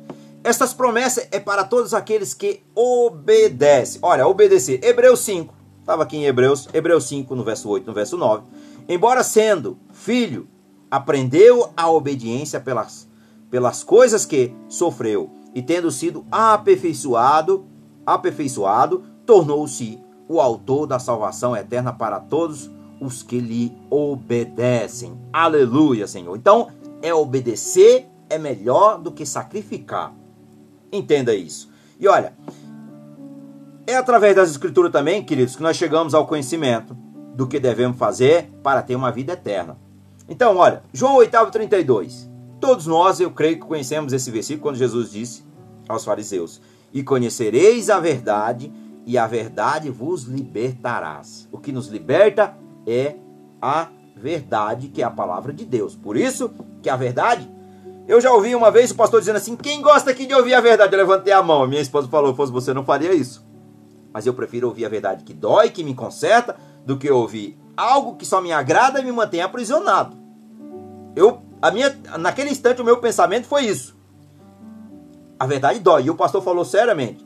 [0.45, 3.99] Estas promessas é para todos aqueles que obedecem.
[4.03, 4.79] Olha, obedecer.
[4.83, 5.51] Hebreus 5.
[5.79, 8.43] Estava aqui em Hebreus, Hebreus 5, no verso 8, no verso 9.
[8.87, 10.47] Embora sendo filho,
[10.89, 13.09] aprendeu a obediência pelas,
[13.49, 17.65] pelas coisas que sofreu, e tendo sido aperfeiçoado,
[18.05, 22.69] aperfeiçoado, tornou-se o autor da salvação eterna para todos
[23.01, 25.19] os que lhe obedecem.
[25.33, 26.35] Aleluia, Senhor.
[26.37, 26.67] Então,
[27.01, 30.13] é obedecer é melhor do que sacrificar.
[30.95, 31.69] Entenda isso.
[31.99, 32.33] E olha,
[33.87, 36.95] é através das escrituras também, queridos, que nós chegamos ao conhecimento
[37.35, 39.77] do que devemos fazer para ter uma vida eterna.
[40.27, 42.29] Então, olha, João 8, 32.
[42.59, 45.43] Todos nós, eu creio que conhecemos esse versículo quando Jesus disse
[45.87, 46.61] aos fariseus:
[46.93, 48.73] E conhecereis a verdade,
[49.05, 51.47] e a verdade vos libertarás.
[51.51, 53.15] O que nos liberta é
[53.61, 55.95] a verdade, que é a palavra de Deus.
[55.95, 57.54] Por isso que a verdade.
[58.07, 60.61] Eu já ouvi uma vez o pastor dizendo assim: quem gosta aqui de ouvir a
[60.61, 60.93] verdade?
[60.93, 61.67] Eu levantei a mão.
[61.67, 63.45] Minha esposa falou: fosse você, não faria isso.
[64.13, 68.15] Mas eu prefiro ouvir a verdade que dói, que me conserta, do que ouvir algo
[68.15, 70.15] que só me agrada e me mantém aprisionado.
[71.15, 73.95] Eu, a minha, naquele instante, o meu pensamento foi isso.
[75.39, 76.03] A verdade dói.
[76.03, 77.25] E o pastor falou seriamente: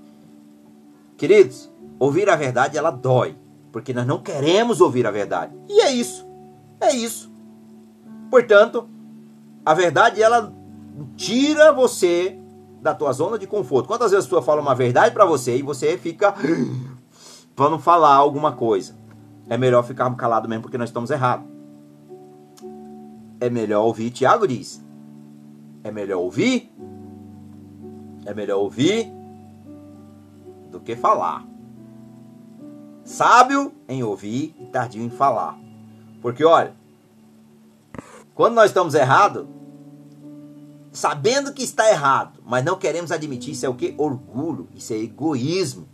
[1.18, 1.70] Queridos,
[2.00, 3.36] ouvir a verdade ela dói,
[3.72, 5.54] porque nós não queremos ouvir a verdade.
[5.68, 6.26] E é isso.
[6.80, 7.30] É isso.
[8.32, 8.88] Portanto,
[9.66, 10.54] a verdade ela
[11.16, 12.40] tira você
[12.82, 13.88] da tua zona de conforto.
[13.88, 16.34] Quantas vezes a pessoa fala uma verdade para você e você fica
[17.56, 18.96] para não falar alguma coisa?
[19.50, 21.46] É melhor ficar calado mesmo porque nós estamos errados.
[23.40, 24.84] É melhor ouvir, Tiago diz.
[25.84, 26.72] É melhor ouvir.
[28.26, 29.12] É melhor ouvir
[30.70, 31.46] do que falar.
[33.04, 35.58] Sábio em ouvir e tardio em falar.
[36.22, 36.76] Porque olha,
[38.36, 39.48] quando nós estamos errados,
[41.00, 43.96] sabendo que está errado, mas não queremos admitir, isso é o que?
[43.98, 45.88] Orgulho, isso é egoísmo.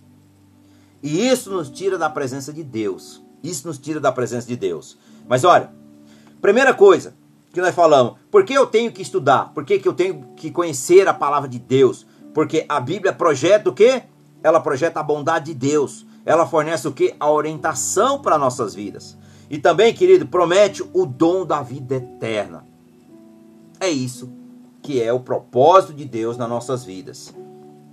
[1.03, 3.23] E isso nos tira da presença de Deus.
[3.43, 4.97] Isso nos tira da presença de Deus.
[5.27, 5.71] Mas olha,
[6.41, 7.15] primeira coisa
[7.53, 9.53] que nós falamos, por que eu tenho que estudar?
[9.53, 12.07] Por que, que eu tenho que conhecer a palavra de Deus?
[12.33, 14.01] Porque a Bíblia projeta o quê?
[14.41, 16.03] Ela projeta a bondade de Deus.
[16.25, 17.15] Ela fornece o quê?
[17.19, 19.15] A orientação para nossas vidas.
[19.51, 22.65] E também, querido, promete o dom da vida eterna.
[23.79, 24.44] É isso
[24.85, 27.33] que é o propósito de Deus nas nossas vidas.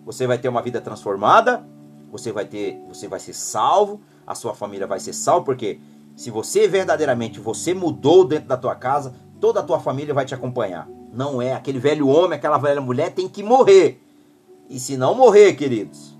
[0.05, 1.66] Você vai ter uma vida transformada,
[2.11, 5.80] você vai ter, você vai ser salvo, a sua família vai ser salva, porque
[6.14, 10.34] se você verdadeiramente você mudou dentro da tua casa, toda a tua família vai te
[10.34, 10.86] acompanhar.
[11.11, 13.99] Não é aquele velho homem, aquela velha mulher tem que morrer.
[14.68, 16.14] E se não morrer, queridos,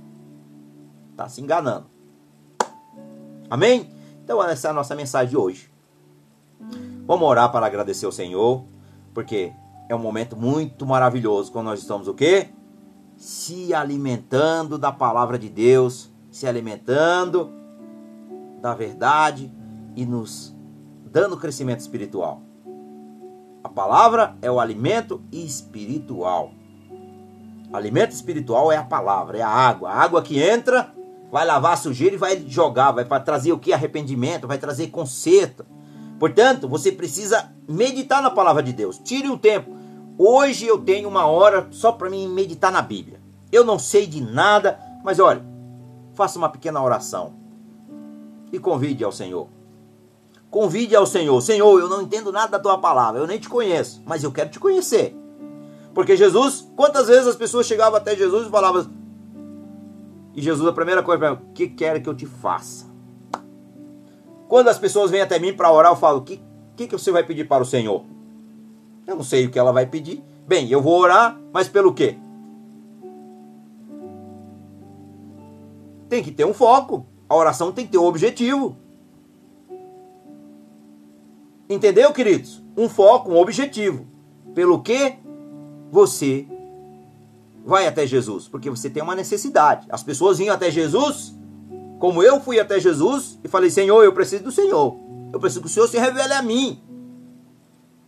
[1.15, 1.85] tá se enganando.
[3.51, 3.91] Amém?
[4.25, 5.71] Então essa é a nossa mensagem de hoje.
[7.07, 8.65] Vamos orar para agradecer ao Senhor,
[9.13, 9.53] porque
[9.93, 12.49] é um momento muito maravilhoso quando nós estamos o quê?
[13.15, 17.53] Se alimentando da palavra de Deus, se alimentando
[18.63, 19.53] da verdade
[19.95, 20.57] e nos
[21.05, 22.41] dando crescimento espiritual.
[23.63, 26.53] A palavra é o alimento espiritual.
[27.71, 29.91] Alimento espiritual é a palavra, é a água.
[29.91, 30.91] A água que entra
[31.31, 33.75] vai lavar a sujeira e vai jogar, vai trazer o que?
[33.75, 35.67] Arrependimento, vai trazer conserto.
[36.19, 38.99] Portanto, você precisa meditar na palavra de Deus.
[38.99, 39.82] Tire um tempo.
[40.19, 43.21] Hoje eu tenho uma hora só para mim meditar na Bíblia.
[43.51, 45.45] Eu não sei de nada, mas olha,
[46.15, 47.35] faça uma pequena oração
[48.53, 49.49] e convide ao Senhor.
[50.51, 51.41] Convide ao Senhor.
[51.41, 54.51] Senhor, eu não entendo nada da tua palavra, eu nem te conheço, mas eu quero
[54.51, 55.17] te conhecer.
[55.95, 58.87] Porque Jesus, quantas vezes as pessoas chegavam até Jesus e falavam,
[60.35, 62.87] e Jesus, a primeira coisa para o que quer que eu te faça?
[64.49, 66.43] Quando as pessoas vêm até mim para orar, eu falo, o que,
[66.77, 68.05] que, que você vai pedir para o Senhor?
[69.07, 70.23] Eu não sei o que ela vai pedir.
[70.47, 72.17] Bem, eu vou orar, mas pelo quê?
[76.09, 77.07] Tem que ter um foco.
[77.29, 78.77] A oração tem que ter um objetivo.
[81.69, 82.63] Entendeu, queridos?
[82.77, 84.07] Um foco, um objetivo.
[84.55, 85.15] Pelo que
[85.91, 86.47] você
[87.65, 88.47] vai até Jesus?
[88.47, 89.87] Porque você tem uma necessidade.
[89.89, 91.35] As pessoas vinham até Jesus,
[91.99, 94.97] como eu fui até Jesus e falei: Senhor, eu preciso do Senhor.
[95.33, 96.83] Eu preciso que o Senhor se revele a mim.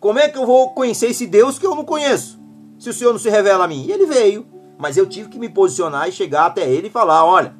[0.04, 2.38] Como é que eu vou conhecer esse Deus que eu não conheço?
[2.78, 3.86] Se o Senhor não se revela a mim.
[3.86, 4.46] E ele veio,
[4.76, 7.56] mas eu tive que me posicionar e chegar até ele e falar: Olha,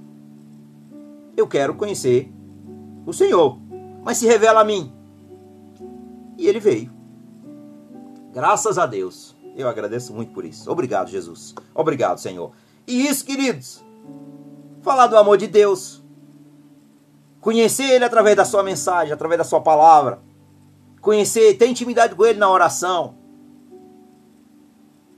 [1.35, 2.31] eu quero conhecer
[3.07, 3.59] o Senhor,
[4.03, 4.93] mas se revela a mim.
[6.37, 6.93] E ele veio.
[8.31, 9.35] Graças a Deus.
[9.57, 10.71] Eu agradeço muito por isso.
[10.71, 11.55] Obrigado, Jesus.
[11.75, 12.53] Obrigado, Senhor.
[12.87, 13.83] E isso, queridos,
[14.83, 16.05] falar do amor de Deus.
[17.41, 20.21] Conhecer Ele através da sua mensagem, através da sua palavra.
[21.05, 23.17] Conhecer, ter intimidade com Ele na oração.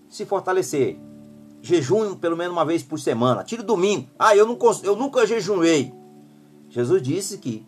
[0.08, 0.98] Se fortalecer.
[1.62, 3.44] Jejum pelo menos uma vez por semana.
[3.44, 4.08] Tire domingo.
[4.18, 5.94] Ah, eu, não, eu nunca jejuei.
[6.68, 7.64] Jesus disse que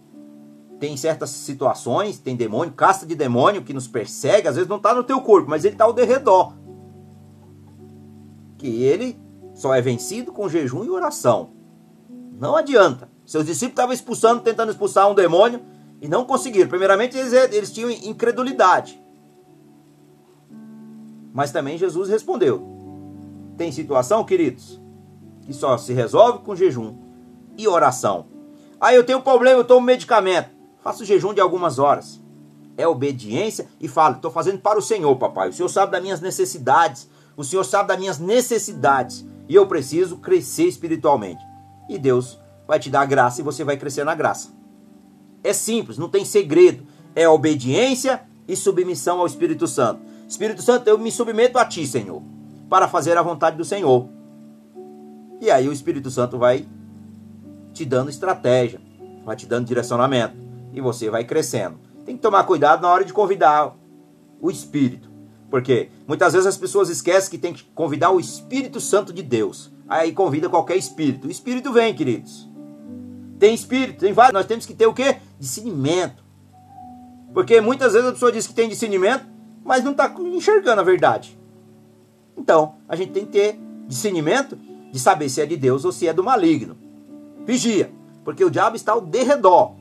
[0.81, 4.93] tem certas situações, tem demônio, casta de demônio que nos persegue, às vezes não está
[4.93, 6.55] no teu corpo, mas ele está ao derredor.
[8.59, 9.17] Que ele
[9.55, 11.51] só é vencido com jejum e oração.
[12.33, 13.09] Não adianta.
[13.25, 15.61] Seus discípulos estavam expulsando, tentando expulsar um demônio
[16.01, 16.69] e não conseguiram.
[16.69, 19.01] Primeiramente, eles, eles tinham incredulidade.
[21.33, 22.67] Mas também Jesus respondeu:
[23.57, 24.81] Tem situação, queridos,
[25.43, 26.97] que só se resolve com jejum
[27.57, 28.27] e oração.
[28.81, 30.51] Aí eu tenho um problema, eu tomo medicamento.
[30.81, 32.21] Faça o jejum de algumas horas.
[32.77, 35.49] É obediência e fala: estou fazendo para o Senhor, papai.
[35.49, 37.09] O Senhor sabe das minhas necessidades.
[37.37, 39.27] O Senhor sabe das minhas necessidades.
[39.49, 41.43] E eu preciso crescer espiritualmente.
[41.89, 44.51] E Deus vai te dar graça e você vai crescer na graça.
[45.43, 46.85] É simples, não tem segredo.
[47.15, 50.01] É obediência e submissão ao Espírito Santo.
[50.29, 52.23] Espírito Santo, eu me submeto a ti, Senhor,
[52.69, 54.09] para fazer a vontade do Senhor.
[55.41, 56.67] E aí o Espírito Santo vai
[57.73, 58.81] te dando estratégia,
[59.25, 60.37] vai te dando direcionamento
[60.73, 61.79] e você vai crescendo.
[62.05, 63.77] Tem que tomar cuidado na hora de convidar
[64.41, 65.09] o Espírito.
[65.51, 69.73] Porque muitas vezes as pessoas esquecem que tem que convidar o Espírito Santo de Deus.
[69.89, 71.29] Aí convida qualquer espírito.
[71.29, 72.48] O espírito vem, queridos.
[73.39, 74.35] Tem espírito, tem vários.
[74.35, 75.17] Nós temos que ter o quê?
[75.39, 76.25] Discernimento.
[77.33, 79.27] Porque muitas vezes a pessoa diz que tem discernimento,
[79.65, 81.39] mas não está enxergando a verdade.
[82.37, 84.57] Então, a gente tem que ter discernimento
[84.91, 86.77] de saber se é de Deus ou se é do maligno.
[87.45, 87.93] Vigia,
[88.25, 89.79] porque o diabo está ao derredor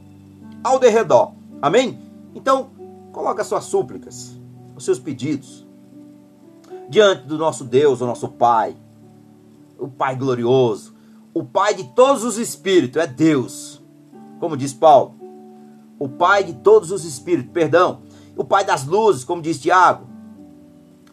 [0.63, 1.33] ao derredor.
[1.61, 1.99] Amém?
[2.35, 2.69] Então,
[3.11, 4.37] coloque as suas súplicas,
[4.75, 5.65] os seus pedidos
[6.89, 8.75] diante do nosso Deus, o nosso Pai,
[9.77, 10.93] o Pai glorioso,
[11.37, 13.79] o Pai de todos os espíritos, é Deus.
[14.39, 15.13] Como diz Paulo,
[15.99, 18.01] o Pai de todos os espíritos, perdão,
[18.35, 20.07] o Pai das luzes, como diz Tiago.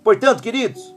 [0.02, 0.96] Portanto, queridos,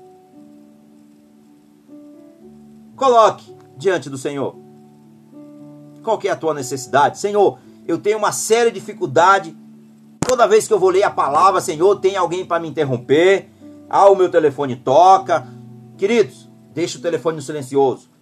[2.96, 4.56] coloque diante do Senhor.
[6.02, 7.20] Qual que é a tua necessidade?
[7.20, 9.54] Senhor, eu tenho uma séria dificuldade.
[10.26, 13.50] Toda vez que eu vou ler a palavra, Senhor, tem alguém para me interromper.
[13.90, 15.46] Ah, o meu telefone toca.
[15.98, 18.16] Queridos, deixe o telefone no silencioso.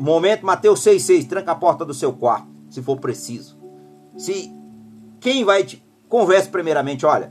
[0.00, 3.58] Momento Mateus 6,6, tranca a porta do seu quarto, se for preciso.
[4.16, 4.50] Se
[5.20, 7.30] quem vai te converse primeiramente, olha,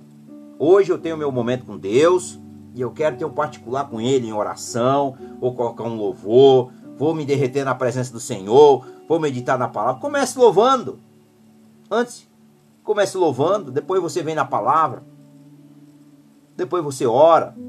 [0.59, 2.39] hoje eu tenho meu momento com Deus
[2.75, 7.15] e eu quero ter um particular com Ele em oração, ou colocar um louvor, vou
[7.15, 9.99] me derreter na presença do Senhor, vou meditar na palavra.
[9.99, 10.99] Comece louvando.
[11.89, 12.29] Antes,
[12.83, 15.03] comece louvando, depois você vem na palavra,
[16.55, 17.55] depois você ora,